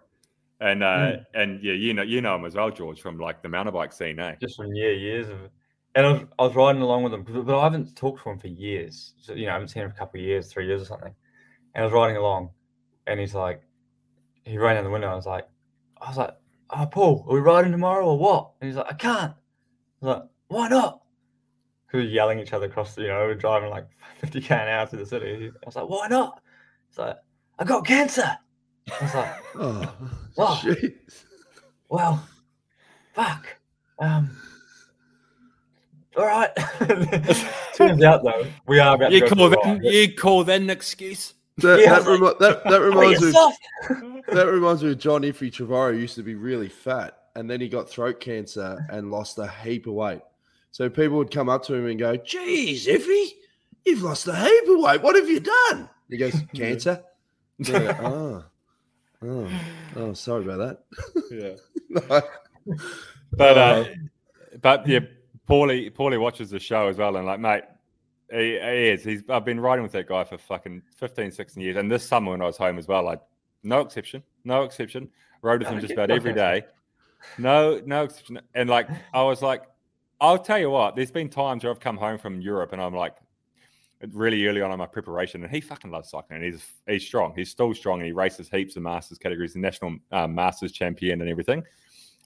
[0.62, 1.26] And uh, Mm.
[1.36, 3.94] and yeah, you know you know him as well, George, from like the mountain bike
[3.94, 4.36] scene, eh?
[4.42, 5.52] just from yeah years of it.
[5.96, 8.30] And I was, I was riding along with him, but but I haven't talked to
[8.30, 9.14] him for years.
[9.20, 10.86] So you know, I haven't seen him for a couple of years, three years or
[10.86, 11.14] something.
[11.74, 12.52] And I was riding along,
[13.08, 13.62] and he's like,
[14.44, 15.08] he ran down the window.
[15.08, 15.48] I was like,
[16.02, 16.36] I was like,
[16.70, 18.52] oh Paul, are we riding tomorrow or what?
[18.62, 19.34] And he's like, I can't.
[20.02, 21.02] I was like, why not?
[21.88, 23.88] Who were yelling each other across the, you know, we're driving like
[24.22, 25.52] 50 k an hour through the city.
[25.52, 26.42] I was like, why not?
[26.90, 27.18] He's like,
[27.58, 28.38] I got cancer.
[28.92, 29.96] I was like, Oh,
[30.38, 30.76] Oh.
[31.90, 32.28] well,
[33.14, 33.48] fuck.
[34.00, 34.30] Um,
[36.16, 36.50] all right.
[37.76, 40.62] Turns out though, we are about You to go call for that you call that
[40.62, 41.34] an excuse?
[41.58, 44.22] That, Yeah, that, was remi- that, that reminds me.
[44.30, 47.68] That reminds me of John Iffy Trevorrow used to be really fat and then he
[47.68, 50.22] got throat cancer and lost a heap of weight.
[50.72, 53.30] So people would come up to him and go, Geez, Iffy,
[53.86, 55.02] you've lost a heap of weight.
[55.02, 55.90] What have you done?
[56.10, 57.04] He goes, Cancer.
[57.58, 58.44] They're oh,
[59.24, 59.50] oh,
[59.96, 60.84] oh, sorry about that.
[61.32, 62.00] Yeah.
[62.08, 62.26] that.
[63.32, 63.86] But uh, uh,
[64.62, 65.00] but yeah,
[65.50, 67.64] Paulie Paulie watches the show as well, and like, mate,
[68.32, 69.04] he, he is.
[69.04, 72.32] He's I've been riding with that guy for fucking 15, 16 years, and this summer
[72.32, 73.22] when I was home as well, like,
[73.64, 75.10] no exception, no exception.
[75.42, 76.64] Rode with him just about every day.
[77.38, 78.40] No, no exception.
[78.54, 79.64] And like, I was like,
[80.22, 80.96] I'll tell you what.
[80.96, 83.16] There's been times where I've come home from Europe, and I'm like,
[84.14, 86.44] really early on in my preparation, and he fucking loves cycling.
[86.44, 87.34] And he's he's strong.
[87.36, 91.22] He's still strong, and he races heaps of masters categories, the national um, masters champion,
[91.22, 91.64] and everything.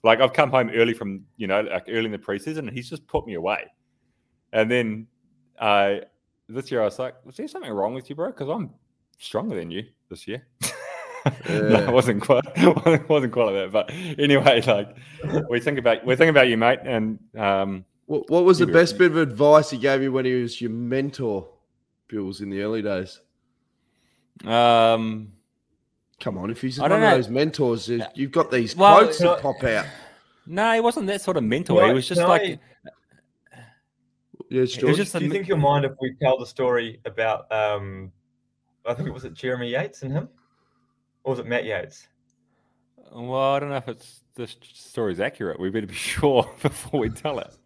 [0.04, 2.90] Like I've come home early from you know like early in the preseason, and he's
[2.90, 3.64] just put me away.
[4.52, 5.06] And then
[5.58, 5.96] uh,
[6.48, 8.28] this year I was like, "Was there something wrong with you, bro?
[8.28, 8.70] Because I'm
[9.18, 10.46] stronger than you this year."
[11.48, 13.72] no, it wasn't quite wasn't wasn't quite like that.
[13.72, 14.94] But anyway, like
[15.48, 18.98] we think about we think about you, mate, and um, What, what was the best
[18.98, 21.48] bit of advice he gave you when he was your mentor,
[22.08, 23.20] Bills, in the early days?
[24.44, 25.32] um,
[26.20, 27.16] Come on, if he's I one don't of know.
[27.16, 29.86] those mentors, you've got these Well, quotes that pop out.
[30.46, 31.80] no, he wasn't that sort of mentor.
[31.80, 32.42] Can he was just can like.
[32.42, 32.58] I-
[34.50, 34.96] Yes, George.
[34.96, 37.50] just Do you mi- think you'll mind if we tell the story about?
[37.50, 38.12] um
[38.86, 40.28] I think it was it Jeremy Yates and him,
[41.24, 42.06] or was it Matt Yates?
[43.12, 45.58] Well, I don't know if it's this story's accurate.
[45.58, 47.56] We better be sure before we tell it.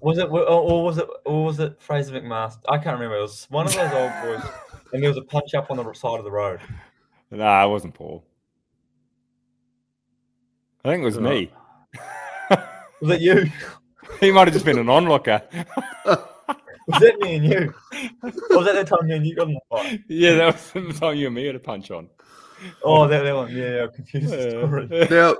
[0.00, 2.58] Was it or, or was it or was it Fraser McMaster?
[2.68, 3.16] I can't remember.
[3.16, 4.50] It was one of those old boys,
[4.92, 6.60] and there was a punch up on the side of the road.
[7.30, 8.24] Nah, it wasn't Paul.
[10.84, 11.50] I think it was me.
[13.00, 13.50] Was it you?
[14.20, 15.42] he might have just been an onlooker.
[16.88, 17.74] Was that me and you?
[18.22, 20.00] Or was that the time me and you got in the fight?
[20.08, 22.08] yeah, that was the time you and me had a punch on.
[22.82, 23.54] Oh, that, that one.
[23.54, 25.06] Yeah, yeah, I confused the story.
[25.10, 25.34] Now,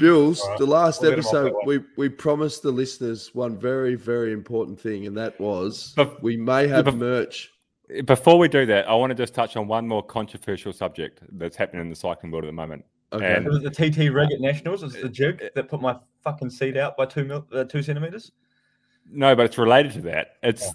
[0.00, 2.70] Bills, All right, the last I'll get him off that episode, we, we promised the
[2.70, 7.52] listeners one very, very important thing, and that was Bef- we may have bef- merch.
[8.04, 11.56] Before we do that, I want to just touch on one more controversial subject that's
[11.56, 12.84] happening in the cycling world at the moment.
[13.12, 13.36] Okay.
[13.36, 14.82] And- Was it the TT Rig at Nationals?
[14.82, 17.82] Was it the jig that put my fucking seat out by two mil, uh, two
[17.82, 18.32] centimeters?
[19.10, 20.36] No, but it's related to that.
[20.42, 20.70] It's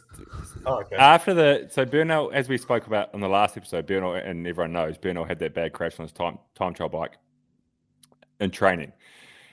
[0.66, 0.96] Oh, okay.
[0.96, 4.72] after the so Bernal, as we spoke about on the last episode, Bernal and everyone
[4.74, 7.18] knows Bernal had that bad crash on his time time trial bike
[8.40, 8.92] in training,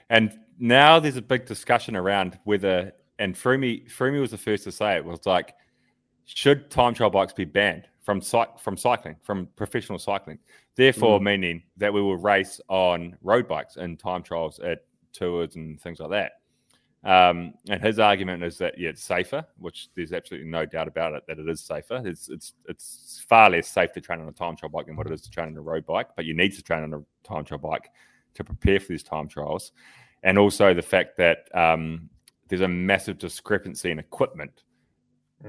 [0.08, 4.72] and now there's a big discussion around whether and Froomey Froomey was the first to
[4.72, 5.52] say it was like
[6.34, 10.38] should time trial bikes be banned from from cycling from professional cycling,
[10.76, 15.80] therefore meaning that we will race on road bikes and time trials at tours and
[15.80, 16.32] things like that.
[17.02, 21.14] Um, and his argument is that yeah, it's safer, which there's absolutely no doubt about
[21.14, 22.02] it that it is safer.
[22.04, 25.06] It's it's it's far less safe to train on a time trial bike than what
[25.06, 26.08] it is to train on a road bike.
[26.14, 27.90] But you need to train on a time trial bike
[28.34, 29.72] to prepare for these time trials,
[30.22, 32.10] and also the fact that um,
[32.48, 34.62] there's a massive discrepancy in equipment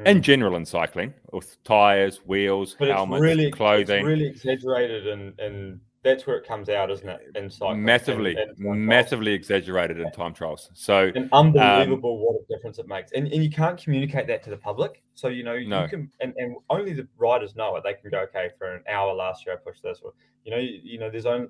[0.06, 2.80] in general in cycling with tires, wheels, Mm.
[2.80, 3.98] But helmets, really clothing.
[4.00, 7.22] It's really exaggerated, and and that's where it comes out, isn't it?
[7.36, 10.70] In cycling, massively, and- and massively exaggerated in time trials.
[10.74, 13.12] So and unbelievable what a difference it makes.
[13.12, 15.04] And, and you can't communicate that to the public.
[15.14, 15.84] So you know No.
[15.84, 17.84] you can, and, and only the riders know it.
[17.84, 20.58] They can go, okay, for an hour last year I pushed this, or you know,
[20.58, 21.50] you, you know, there's only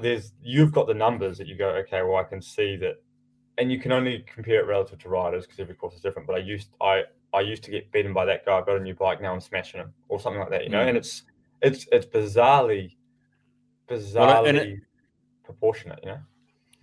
[0.00, 3.02] there's you've got the numbers that you go, okay, well I can see that,
[3.56, 6.28] and you can only compare it relative to riders because every course is different.
[6.28, 7.02] But I used I
[7.34, 8.58] I used to get beaten by that guy.
[8.58, 10.64] I got a new bike now I'm smashing him or something like that.
[10.64, 10.88] You know, Mm.
[10.88, 11.22] and it's
[11.62, 12.94] it's it's bizarrely
[13.90, 14.78] Well, bizarrely and it-
[15.44, 15.98] proportionate.
[16.02, 16.18] You know.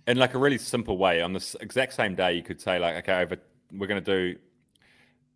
[0.08, 2.96] in like a really simple way on this exact same day you could say like
[2.96, 3.36] okay over
[3.72, 4.38] we're going to do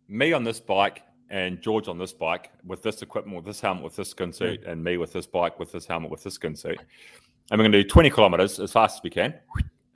[0.07, 3.83] me on this bike and george on this bike with this equipment with this helmet
[3.83, 6.55] with this skin suit and me with this bike with this helmet with this skin
[6.55, 9.33] suit and we're going to do 20 kilometers as fast as we can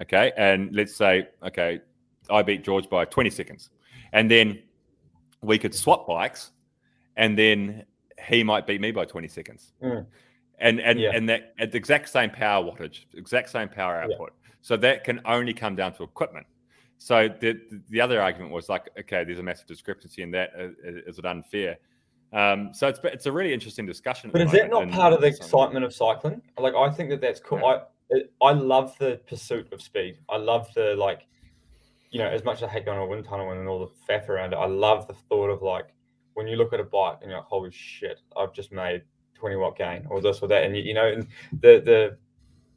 [0.01, 1.80] okay and let's say okay
[2.30, 3.70] i beat george by 20 seconds
[4.13, 4.57] and then
[5.46, 6.52] we could swap bikes
[7.18, 7.84] and then
[8.28, 10.06] he might beat me by 20 seconds Mm.
[10.60, 11.12] and and Yeah.
[11.14, 14.14] and that at the exact same power wattage exact same power Yeah.
[14.14, 16.48] output so that can only come down to equipment.
[16.98, 20.50] So the the other argument was like, okay, there's a massive discrepancy in that.
[20.58, 20.70] Uh,
[21.20, 21.78] it unfair?
[22.34, 24.32] Um, so it's it's a really interesting discussion.
[24.32, 26.41] But is that not part of the and- excitement of cycling?
[26.58, 27.64] Like, I think that that's cool.
[27.66, 27.82] I
[28.41, 30.18] I love the pursuit of speed.
[30.30, 31.28] I love the like,
[32.16, 33.91] you know, as much as I hate going to a wind tunnel and all the
[34.07, 35.93] faff around it, I love the thought of like
[36.34, 39.01] when you look at a bike and you're like, holy shit, I've just made
[39.34, 41.28] 20 watt gain or this or that, and you, you know, and
[41.59, 42.18] the the,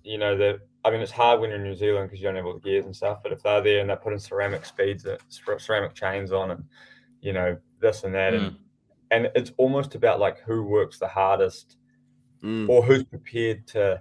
[0.03, 0.59] you know, the.
[0.84, 2.59] I mean, it's hard when you're in New Zealand because you don't have all the
[2.59, 3.18] gears and stuff.
[3.22, 6.64] But if they're there and they're putting ceramic speeds, uh, ceramic chains on, and
[7.20, 8.57] you know this and that, and
[9.12, 11.76] and it's almost about like who works the hardest
[12.43, 12.68] Mm.
[12.68, 14.01] or who's prepared to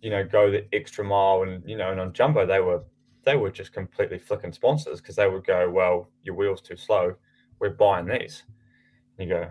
[0.00, 2.82] you know go the extra mile and you know and on jumbo they were
[3.30, 7.14] they were just completely flicking sponsors because they would go well your wheels too slow
[7.60, 8.44] we're buying these
[9.18, 9.50] and you go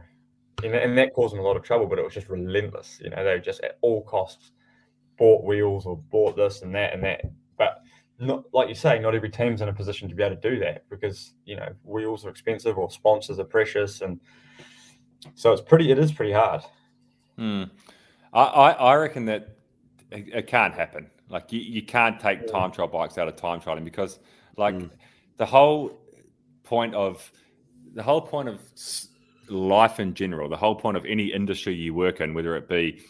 [0.64, 3.10] and, and that caused them a lot of trouble but it was just relentless you
[3.10, 4.52] know they were just at all costs
[5.18, 7.22] bought wheels or bought this and that and that
[7.58, 7.82] but
[8.20, 10.60] not like you say not every team's in a position to be able to do
[10.60, 14.20] that because you know wheels are expensive or sponsors are precious and
[15.36, 16.62] so it's pretty it is pretty hard
[17.40, 17.64] Hmm.
[18.34, 19.56] I, I, I reckon that
[20.12, 21.10] it, it can't happen.
[21.30, 24.20] Like you, you can't take time trial bikes out of time trialing because
[24.58, 24.90] like Mm.
[25.38, 26.02] the whole
[26.64, 27.32] point of
[27.94, 28.60] the whole point of
[29.48, 33.02] life in general, the whole point of any industry you work in, whether it be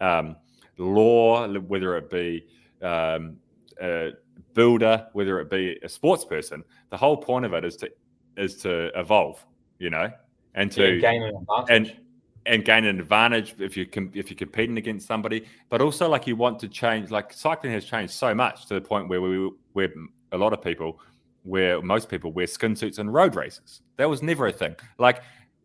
[0.00, 0.36] um,
[0.78, 2.46] law, whether it be
[2.82, 3.36] um,
[3.80, 4.12] a
[4.54, 7.90] builder, whether it be a sports person, the whole point of it is to
[8.36, 9.44] is to evolve,
[9.78, 10.10] you know,
[10.54, 11.90] and to yeah, gain an advantage.
[11.90, 12.03] and
[12.46, 15.46] and gain an advantage if you can if you're competing against somebody.
[15.68, 18.80] But also like you want to change like cycling has changed so much to the
[18.80, 19.92] point where we where
[20.32, 21.00] a lot of people
[21.42, 23.82] where most people wear skin suits in road races.
[23.96, 24.76] That was never a thing.
[24.98, 25.22] Like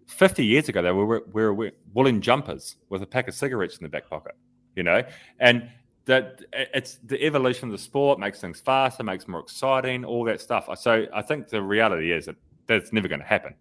[0.08, 3.84] 50 years ago they were we were woolen jumpers with a pack of cigarettes in
[3.84, 4.36] the back pocket
[4.76, 5.04] you know?
[5.40, 5.70] And
[6.06, 10.42] that it's the evolution of the sport makes things faster makes more exciting all that
[10.42, 10.68] stuff.
[10.80, 13.54] So i think the reality is that that's never going to happen.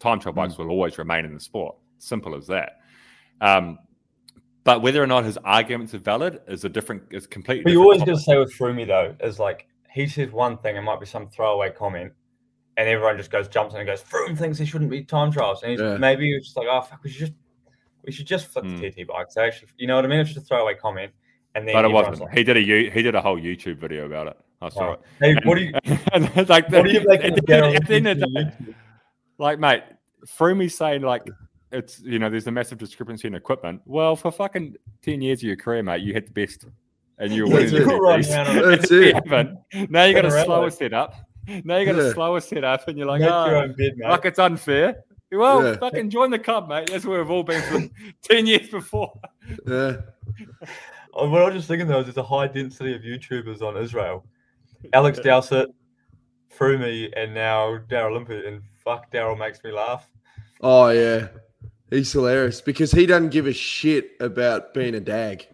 [0.00, 0.40] Time trial hmm.
[0.40, 2.80] bikes will always remain in the sport Simple as that.
[3.40, 3.78] Um,
[4.64, 7.62] but whether or not his arguments are valid is a different, is completely.
[7.64, 8.14] But you always topic.
[8.14, 11.06] got to say with Froomey though, is like he says one thing, it might be
[11.06, 12.12] some throwaway comment,
[12.76, 15.62] and everyone just goes jumps in and goes, Froome thinks he shouldn't be time trials,
[15.62, 15.96] and he's Yeah.
[15.96, 17.32] maybe he just like, oh fuck, we should just
[18.04, 18.76] we should just flip Hmm.
[18.78, 19.34] the TT bikes.
[19.34, 20.18] They actually, you know what I mean?
[20.20, 21.12] It's just a throwaway comment,
[21.54, 22.20] and then But it wasn't.
[22.20, 24.36] like, He did a he did a whole YouTube video about it.
[24.60, 25.00] I saw oh, it.
[25.20, 25.72] Hey, what do you
[26.12, 28.74] And like what do you make at the, at the end of the day,
[29.38, 29.82] like mate,
[30.26, 31.22] Froomey saying like
[31.72, 33.80] it's you know there's a massive discrepancy in equipment.
[33.84, 36.66] Well, for fucking ten years of your career, mate, you hit the best,
[37.18, 37.94] and you were That's winning it.
[37.94, 38.28] Right race.
[38.28, 39.14] down That's You it.
[39.14, 39.58] haven't.
[39.90, 41.14] Now you got a Turn around, slower like- setup.
[41.64, 42.02] Now you got Yeah.
[42.02, 44.08] a slower setup, and you're like, Make oh, your ah, bed, mate.
[44.08, 45.02] like it's unfair.
[45.32, 45.76] Well, Yeah.
[45.76, 46.88] fucking join the club, mate.
[46.90, 47.88] That's where we've all been for
[48.22, 49.12] ten years before.
[49.66, 49.96] Yeah.
[51.14, 53.76] Oh, what I was just thinking though is there's a high density of YouTubers on
[53.76, 54.24] Israel.
[54.94, 55.68] Alex Dowsett,
[56.56, 60.08] Froomey, and now Daryl Impey, and fuck, Daryl makes me laugh.
[60.62, 61.28] Oh yeah.
[61.92, 65.46] He's hilarious because he doesn't give a shit about being a dag.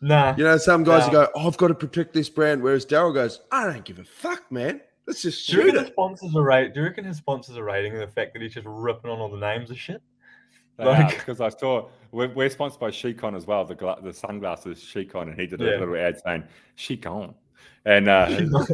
[0.00, 1.12] Nah, You know, some guys No.
[1.12, 4.04] go, oh, I've got to protect this brand, whereas Daryl goes, I don't give a
[4.04, 4.80] fuck, man.
[5.06, 5.92] Let's just Do you shoot reckon his it.
[5.92, 6.74] sponsors are rate?
[6.74, 9.28] Do you reckon his sponsors are rating the fact that he's just ripping on all
[9.30, 10.02] the names of shit?
[10.78, 13.64] Like- because I saw we're, we're sponsored by Scicon as well.
[13.64, 15.70] The gla- the sunglasses Scicon, and he did a Yeah.
[15.78, 16.44] little ad saying
[16.76, 17.34] Scicon,
[17.84, 18.26] and uh,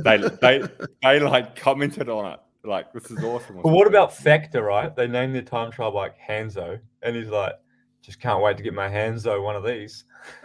[0.05, 0.63] they they
[1.03, 3.57] they like commented on it like this is awesome.
[3.63, 4.63] But what about Factor?
[4.63, 4.95] Right?
[4.95, 7.53] They named their time trial bike Hanzo, and he's like,
[8.03, 10.05] just can't wait to get my Hanzo one of these.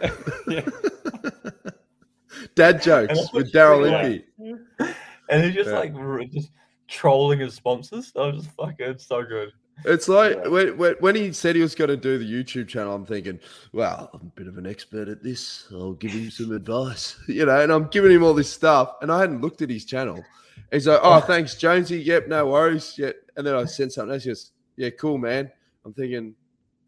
[2.54, 4.94] Dad jokes with Daryl really Impey.
[5.28, 5.78] And he's just Yeah.
[5.78, 6.50] like r- just
[6.88, 8.12] trolling his sponsors.
[8.16, 9.52] I was just fucking it's so good.
[9.84, 10.48] It's like Yeah.
[10.48, 13.38] when, when, when he said he was going to do the YouTube channel, I'm thinking,
[13.72, 15.68] well, I'm a bit of an expert at this.
[15.70, 18.94] I'll give him some advice, you know, and I'm giving him all this stuff.
[19.02, 20.24] And I hadn't looked at his channel.
[20.72, 22.00] He's like, oh, oh, thanks, Jonesy.
[22.00, 22.94] Yep, no worries.
[22.96, 23.16] Yet.
[23.36, 24.24] And then I sent something else.
[24.24, 25.50] He goes, yeah, cool, man.
[25.84, 26.34] I'm thinking,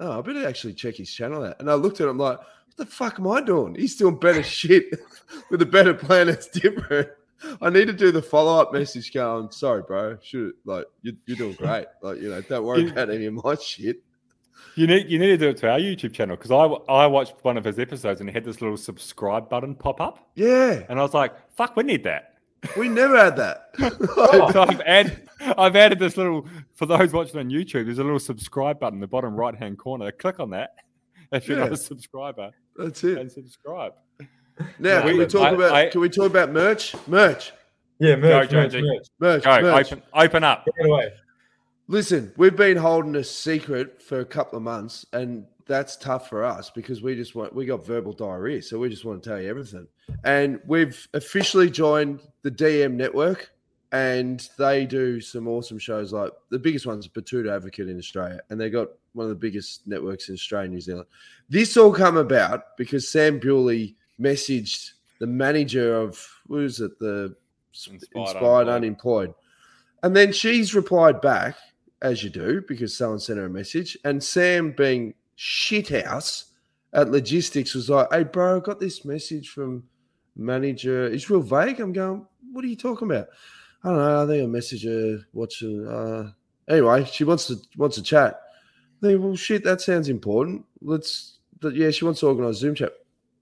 [0.00, 1.56] oh, I better actually check his channel out.
[1.60, 3.74] And I looked at him like, what the fuck am I doing?
[3.74, 4.86] He's doing better shit
[5.50, 7.08] with a better plan that's different.
[7.60, 10.16] I need to do the follow up message going, sorry, bro.
[10.22, 11.86] Should like you, you're doing great.
[12.00, 13.96] Like, you know, don't worry about any of my shit.
[14.76, 16.62] You need you need to do it to our YouTube channel because I
[16.92, 20.30] I watched one of his episodes and he had this little subscribe button pop up,
[20.36, 20.84] Yeah.
[20.88, 22.31] and I was like, fuck, we need that.
[22.76, 23.70] We never had that.
[24.52, 27.86] so I've added I've added this little for those watching on YouTube.
[27.86, 30.12] There's a little subscribe button in the bottom right hand corner.
[30.12, 30.74] Click on that
[31.32, 33.18] if you're not a subscriber That's it.
[33.18, 33.92] and subscribe.
[34.78, 36.94] Now, No, can we talk I- about I- can we talk about merch?
[37.08, 37.52] Merch.
[37.98, 38.82] Yeah, merch, Go, merch, Jonesy.
[38.82, 39.06] merch.
[39.18, 39.44] Merch.
[39.44, 39.92] Go merch.
[39.92, 40.64] open open up.
[40.64, 41.12] Take it away.
[41.88, 46.44] Listen, we've been holding a secret for a couple of months, and that's tough for
[46.44, 49.40] us because we just want we got verbal diarrhea, so we just want to tell
[49.40, 49.86] you everything.
[50.24, 53.50] And we've officially joined the DM network,
[53.92, 56.12] and they do some awesome shows.
[56.12, 59.86] Like the biggest one's Betoota Advocate in Australia, and they got one of the biggest
[59.86, 61.06] networks in Australia, New Zealand.
[61.48, 67.36] This all come about because Sam Bewley messaged the manager of what is it, the
[67.72, 68.68] Inspired Inspired, Unemployed.
[68.68, 69.34] Unemployed.
[70.02, 71.56] And then she's replied back,
[72.00, 73.96] as you do, because someone sent her a message.
[74.04, 76.50] And Sam, being shithouse
[76.92, 79.84] at logistics, was like, Hey, bro, I got this message from
[80.36, 81.06] manager.
[81.06, 81.80] It's real vague.
[81.80, 83.28] I'm going, What are you talking about?
[83.84, 84.22] I don't know.
[84.22, 85.86] I think I messaged her watching.
[85.86, 86.32] Uh...
[86.68, 88.40] Anyway, she wants to wants to chat.
[89.02, 90.64] I think, well, shit, that sounds important.
[90.80, 92.92] Let's, yeah, she wants to organize Zoom chat.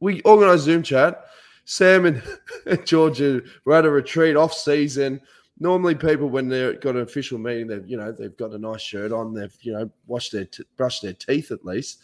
[0.01, 1.27] We organize Zoom chat.
[1.67, 2.07] Sam
[2.67, 5.21] and Georgia were at a retreat off season.
[5.63, 8.81] Normally, people when they've got an official meeting, they've you know they've got a nice
[8.81, 12.01] shirt on, they've you know washed their t- brushed their teeth at least.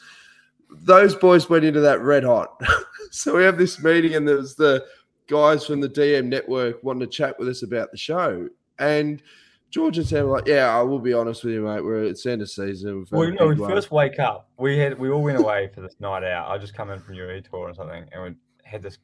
[0.71, 2.61] Those boys went into that red hot.
[3.11, 4.85] so we have this meeting, and there's the
[5.27, 8.49] guys from the DM network wanting to chat with us about the show.
[8.79, 9.23] And
[9.71, 11.83] George and Sam were like, "Yeah, I will be honest with you, mate.
[11.83, 13.07] We're it's end of season.
[13.11, 14.51] Well, you know, we one." first wake up.
[14.59, 16.51] We had we all went away for this night out.
[16.51, 18.35] I just come in from UAE tour or something, and we
[18.65, 18.99] had this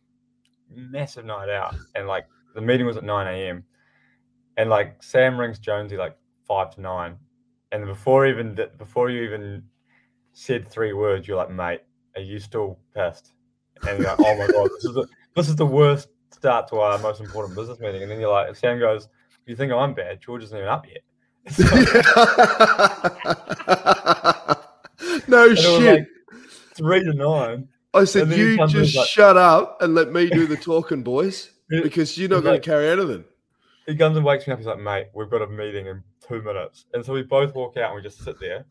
[0.68, 1.74] massive night out.
[1.94, 3.64] And like the meeting was at nine a.m.
[4.56, 7.16] And like Sam rings Jonesy like five to nine,
[7.72, 9.62] and before even th- before you even
[10.32, 11.80] said three words, you're like, "Mate,
[12.16, 13.32] are you still pissed?"
[13.88, 16.78] And you're like, "Oh my god, this is the this is the worst start to
[16.80, 19.08] our most important business meeting." And then you're like, Sam goes,
[19.46, 20.20] "You think I'm bad?
[20.20, 21.02] George isn't even up yet."
[21.52, 21.64] So-
[25.28, 25.98] no and it was shit.
[25.98, 26.06] like
[26.76, 27.68] three to nine.
[27.94, 30.56] I said, and then he you just like- shut up and let me do the
[30.56, 33.24] talking, boys, because you're not going like- to carry anything.
[33.86, 34.58] He comes and wakes me up.
[34.58, 36.86] He's like, mate, we've got a meeting in two minutes.
[36.94, 38.64] And so we both walk out and we just sit there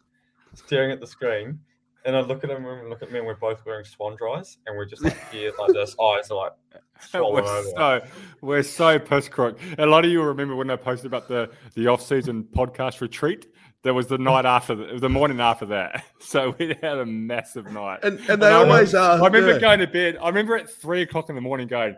[0.53, 1.59] staring at the screen.
[2.03, 4.75] And I look at him and look at me and we're both wearing Swanndris and
[4.75, 6.53] we're just like here like this, eyes are like
[6.99, 7.69] swollen We're over.
[7.69, 8.01] so
[8.41, 9.59] we're so piss crook.
[9.77, 13.01] A lot of you will remember when I posted about the the off season podcast
[13.01, 13.47] retreat.
[13.83, 16.03] There was the night after, the, the morning after that.
[16.21, 17.99] So we had a massive night.
[18.03, 19.21] And and they I remember- always are.
[19.21, 19.59] I remember yeah.
[19.59, 20.17] going to bed.
[20.21, 21.97] I remember at three o'clock in the morning going,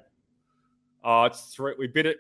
[1.04, 1.76] "Oh, it's three.
[1.78, 2.18] We bid it.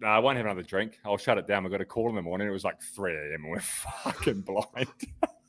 [0.00, 0.98] No, I won't have another drink.
[1.04, 1.64] I'll shut it down.
[1.64, 2.46] We got a call in the morning.
[2.46, 3.42] It was like three a.m.
[3.42, 3.60] and we're
[4.04, 4.88] fucking blind.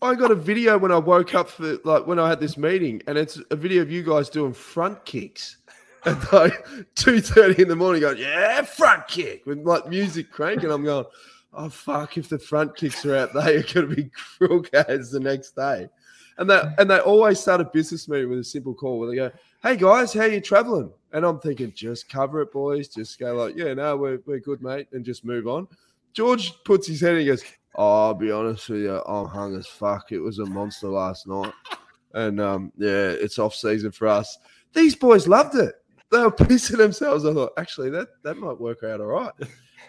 [0.01, 3.01] I got a video when I woke up for like when I had this meeting,
[3.07, 5.57] and it's a video of you guys doing front kicks
[6.05, 8.01] at like two thirty in the morning.
[8.01, 10.71] Going, yeah, front kick with like music cranking.
[10.71, 11.05] I'm going,
[11.53, 12.17] oh fuck!
[12.17, 15.55] If the front kicks are out, they are going to be crook as the next
[15.55, 15.87] day.
[16.37, 19.15] And they and they always start a business meeting with a simple call where they
[19.15, 19.31] go,
[19.61, 22.87] "Hey guys, how you traveling?" And I'm thinking, just cover it, boys.
[22.87, 25.67] Just go like, "Yeah, no, we're we're good, mate," and just move on.
[26.13, 27.43] George puts his head and he goes,
[27.75, 30.11] oh, I'll be honest with you, I'm hung as fuck.
[30.11, 31.53] It was a monster last night.
[32.13, 34.37] And um, yeah, it's off season for us.
[34.73, 35.75] These boys loved it.
[36.11, 37.25] They were pissing themselves.
[37.25, 39.31] I thought, actually, that, that might work out all right.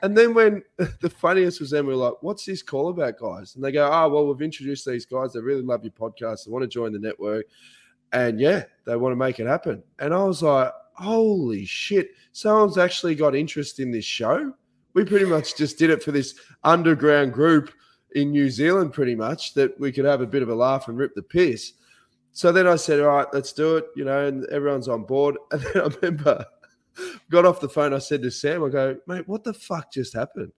[0.03, 3.55] And then when the funniest was then we were like, what's this call about, guys?
[3.55, 5.33] And they go, oh, well, we've introduced these guys.
[5.33, 6.45] They really love your podcast.
[6.45, 7.47] They want to join the network.
[8.13, 9.83] And yeah, they want to make it happen.
[9.99, 14.53] And I was like, holy shit, someone's actually got interest in this show.
[14.95, 16.35] We pretty much just did it for this
[16.65, 17.71] underground group
[18.17, 20.99] in New Zealand, pretty much, that we could have a bit of a laugh and
[20.99, 21.75] rip the piss.
[22.33, 25.37] So then I said, all right, let's do it, you know, and everyone's on board.
[25.53, 26.45] And then I remember
[27.31, 27.95] got off the phone.
[27.95, 30.53] I said to Sam, I go, mate, what the fuck just happened?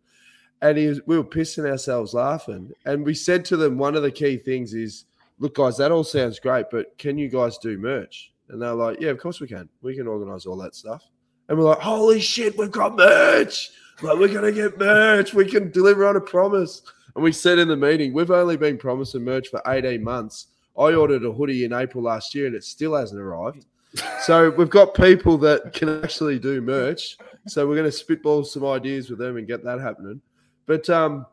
[0.60, 2.72] And he was, we were pissing ourselves laughing.
[2.84, 5.04] And we said to them, one of the key things is,
[5.42, 8.32] look, guys, that all sounds great, but can you guys do merch?
[8.48, 9.68] And they're like, yeah, of course we can.
[9.82, 11.02] We can organize all that stuff.
[11.48, 13.70] And we're like, holy shit, we've got merch.
[14.02, 15.34] Like, we're going to get merch.
[15.34, 16.82] We can deliver on a promise.
[17.16, 20.46] And we said in the meeting, we've only been promising merch for 18 months.
[20.78, 23.66] I ordered a hoodie in April last year and it still hasn't arrived.
[24.22, 27.18] So we've got people that can actually do merch.
[27.48, 30.22] So we're going to spitball some ideas with them and get that happening.
[30.64, 31.26] But um,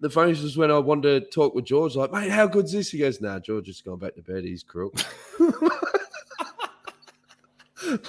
[0.00, 2.90] the funniest was when I wanted to talk with George, like, mate, how good's this?
[2.90, 4.44] He goes, nah, George has gone back to bed.
[4.44, 4.94] He's crook.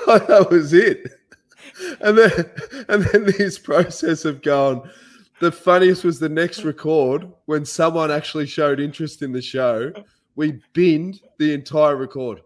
[0.08, 1.12] like, that was it.
[2.02, 2.32] And then,
[2.88, 4.82] and then this process of going,
[5.40, 9.92] the funniest was the next record when someone actually showed interest in the show.
[10.36, 12.42] We binned the entire record.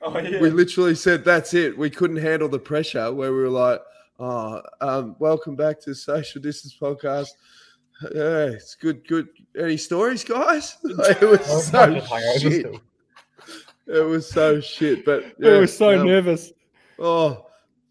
[0.00, 0.40] Oh yeah.
[0.40, 1.76] We literally said, that's it.
[1.76, 3.80] We couldn't handle the pressure where we were like,
[4.20, 7.30] oh, um, welcome back to Social Distance Podcast.
[8.14, 9.28] Yeah, it's good, good.
[9.58, 10.76] Any stories, guys?
[10.84, 12.52] Like, it was Oh, so I'm just hungover shit.
[12.66, 12.80] still.
[13.86, 15.04] It was so shit.
[15.04, 16.52] But we yeah, were so no, nervous.
[16.98, 17.46] Oh,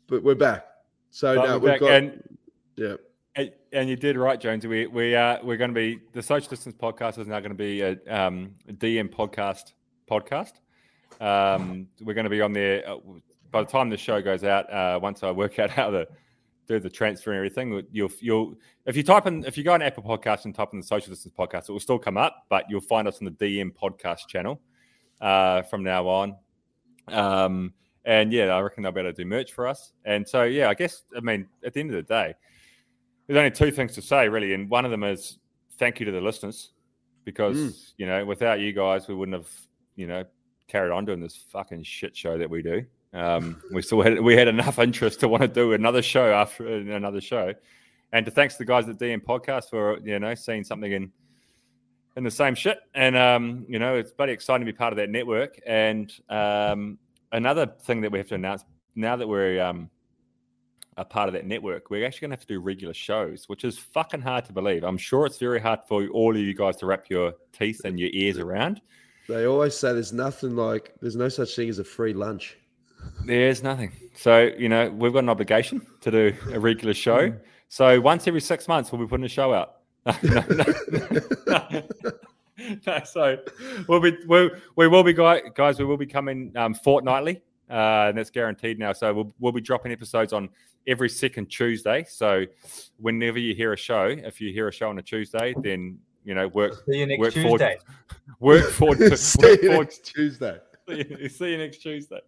[0.08, 0.66] but we're back.
[1.10, 2.38] So But now we've back, got and
[2.76, 2.93] yeah.
[3.36, 4.66] And- And you did right, Jones.
[4.66, 7.55] We we uh, we're going to be the social distance podcast is now going to
[7.55, 9.74] be a, um, DM podcast
[10.10, 10.53] podcast.
[11.20, 12.97] Um, we're going to be on there uh,
[13.51, 14.72] by the time the show goes out.
[14.72, 16.08] Uh, once I work out how the
[16.68, 18.55] do the transfer and everything, you'll you'll
[18.86, 21.09] if you type in if you go on Apple Podcasts and type in the Social
[21.13, 24.28] Distance Podcast, it will still come up, but you'll find us on the DM Podcast
[24.28, 24.61] channel
[25.22, 26.36] uh, from now on.
[27.07, 27.74] Um,
[28.05, 29.93] and yeah, I reckon they'll be able to do merch for us.
[30.05, 32.34] And so yeah, I guess I mean at the end of the day,
[33.28, 35.39] there's only two things to say really, and one of them is
[35.78, 36.72] thank you to the listeners
[37.24, 37.93] because Mm.
[37.97, 39.49] you know without you guys, we wouldn't have
[39.95, 40.24] you know
[40.68, 42.86] carried on doing this fucking shit show that we do.
[43.14, 46.68] Um, we still had we had enough interest to want to do another show after
[46.68, 47.53] another show,
[48.12, 51.12] and to thanks the guys at DM Podcast for you know seeing something in
[52.16, 54.97] in the same shit, and um, you know it's bloody exciting to be part of
[54.97, 55.60] that network.
[55.66, 56.97] And um,
[57.32, 58.64] another thing that we have to announce
[58.95, 59.89] now that we're um,
[60.97, 63.64] a part of that network, we're actually going to have to do regular shows, which
[63.64, 64.84] is fucking hard to believe.
[64.84, 67.99] I'm sure it's very hard for all of you guys to wrap your teeth and
[67.99, 68.82] your ears around.
[69.30, 72.58] They always say there's nothing like there's no such thing as a free lunch.
[73.26, 73.91] There's nothing.
[74.16, 77.34] So, you know, we've got an obligation to do a regular show.
[77.70, 79.76] So once every six months, we'll be putting a show out.
[80.24, 80.66] no, no,
[81.47, 81.84] no.
[82.86, 83.38] No, so
[83.88, 85.78] we'll be we'll, we will be guys.
[85.78, 88.93] We will be coming um, fortnightly, uh, and that's guaranteed now.
[88.93, 90.49] So we'll we'll be dropping episodes on
[90.88, 92.03] every second Tuesday.
[92.10, 92.45] So
[92.97, 96.34] whenever you hear a show, if you hear a show on a Tuesday, then you
[96.34, 97.78] know work See you next work forward, Tuesday.
[98.39, 100.58] work forward, to, work forward next Tuesday.
[101.30, 102.22] See you next Tuesday.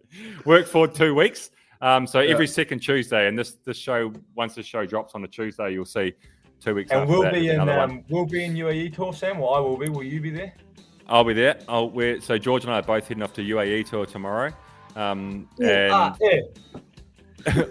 [0.44, 1.50] Work for two weeks.
[1.80, 2.32] Um, so Yeah.
[2.32, 5.86] every second Tuesday, and this this show once the show drops on a Tuesday, you'll
[5.86, 6.12] see
[6.60, 6.90] two weeks.
[6.92, 9.38] And we'll that, be in um, we'll be in UAE tour, Sam.
[9.38, 9.88] Well, I will be.
[9.88, 10.52] Will you be there?
[11.08, 11.58] I'll be there.
[11.68, 14.52] I'll we're, so George and I are both heading off to UAE tour tomorrow.
[14.94, 16.42] Um, and Ah, yeah.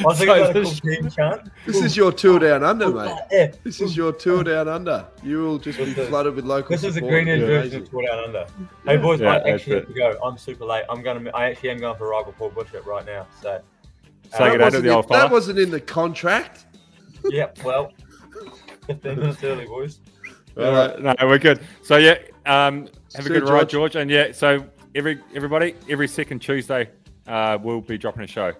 [0.00, 1.50] I was So thinking about a this- cool chant.
[1.66, 3.58] This is your tour down under, mate.
[3.64, 5.06] This is your tour down under.
[5.22, 7.10] You will just be This flooded with local This is the support.
[7.24, 8.46] green It'll version of Tour Down Under.
[8.86, 10.18] Hey boys, Yeah, I actually have to go.
[10.24, 10.84] I'm super late.
[10.88, 11.30] I'm gonna.
[11.34, 13.26] I actually am going for a Rival Paul Bishop right now.
[13.42, 13.60] So.
[14.36, 16.66] So uh, get That wasn't, the in, old that wasn't in the contract.
[17.24, 17.58] yep.
[17.64, 17.92] Well.
[18.86, 20.00] 15 minutes early, boys.
[20.56, 21.00] All right.
[21.00, 21.60] no, we're good.
[21.82, 23.92] So yeah, um, have a good you, ride, George.
[23.92, 23.96] George.
[23.96, 26.90] And yeah, so every everybody every second Tuesday,
[27.26, 28.52] uh, we'll be dropping a show.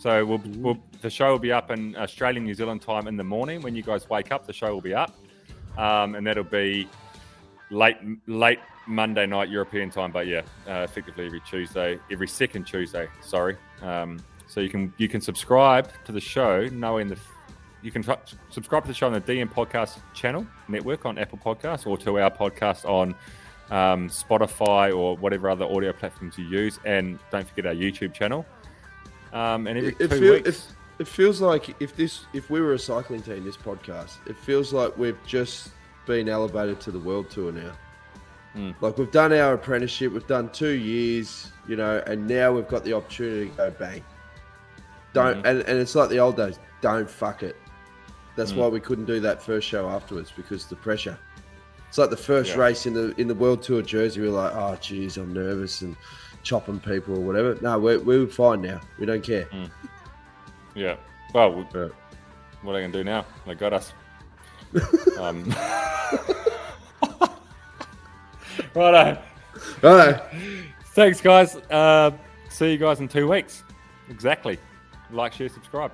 [0.00, 3.24] So we'll, we'll the show will be up in Australian New Zealand time in the
[3.24, 4.46] morning when you guys wake up.
[4.46, 5.14] The show will be up,
[5.76, 6.88] um, and that'll be
[7.68, 10.10] late late Monday night European time.
[10.10, 13.08] But yeah, uh, effectively every Tuesday, every second Tuesday.
[13.20, 13.58] Sorry.
[13.82, 17.18] Um, so you can you can subscribe to the show knowing the
[17.82, 18.02] you can
[18.48, 22.18] subscribe to the show on the DM Podcast channel network on Apple Podcasts or to
[22.18, 23.14] our podcast on
[23.70, 26.80] um, Spotify or whatever other audio platforms you use.
[26.86, 28.46] And don't forget our YouTube channel.
[29.32, 32.72] Um, and every It, two feel, weeks, it, feels like if this if we were
[32.74, 35.70] a cycling team, this podcast, it feels like we've just
[36.06, 37.72] been elevated to the world tour now.
[38.54, 38.70] Hmm.
[38.80, 42.82] Like we've done our apprenticeship, we've done two years, you know, and now we've got
[42.84, 44.02] the opportunity to go bang.
[45.12, 45.46] Don't Mm-hmm.
[45.46, 47.56] and, and it's like the old days, don't fuck it.
[48.36, 48.56] That's Mm.
[48.56, 51.16] why we couldn't do that first show afterwards because the pressure.
[51.88, 52.58] It's like the first Yeah.
[52.62, 54.20] race in the in the world tour jersey.
[54.20, 55.96] We are like, oh geez, I'm nervous and
[56.42, 57.56] chopping people or whatever.
[57.60, 58.80] No, we're we're fine now.
[58.98, 59.46] We don't care.
[60.74, 60.96] yeah.
[61.34, 61.88] Well, we, Yeah.
[62.62, 63.24] what are they going to do now?
[63.46, 63.92] They got us.
[65.18, 65.44] um,
[68.74, 69.20] Righto.
[69.82, 70.20] All right.
[70.94, 71.56] Thanks, guys.
[71.56, 72.10] Uh,
[72.48, 73.62] see you guys in two weeks.
[74.08, 74.58] Exactly.
[75.10, 75.92] Like, share, subscribe.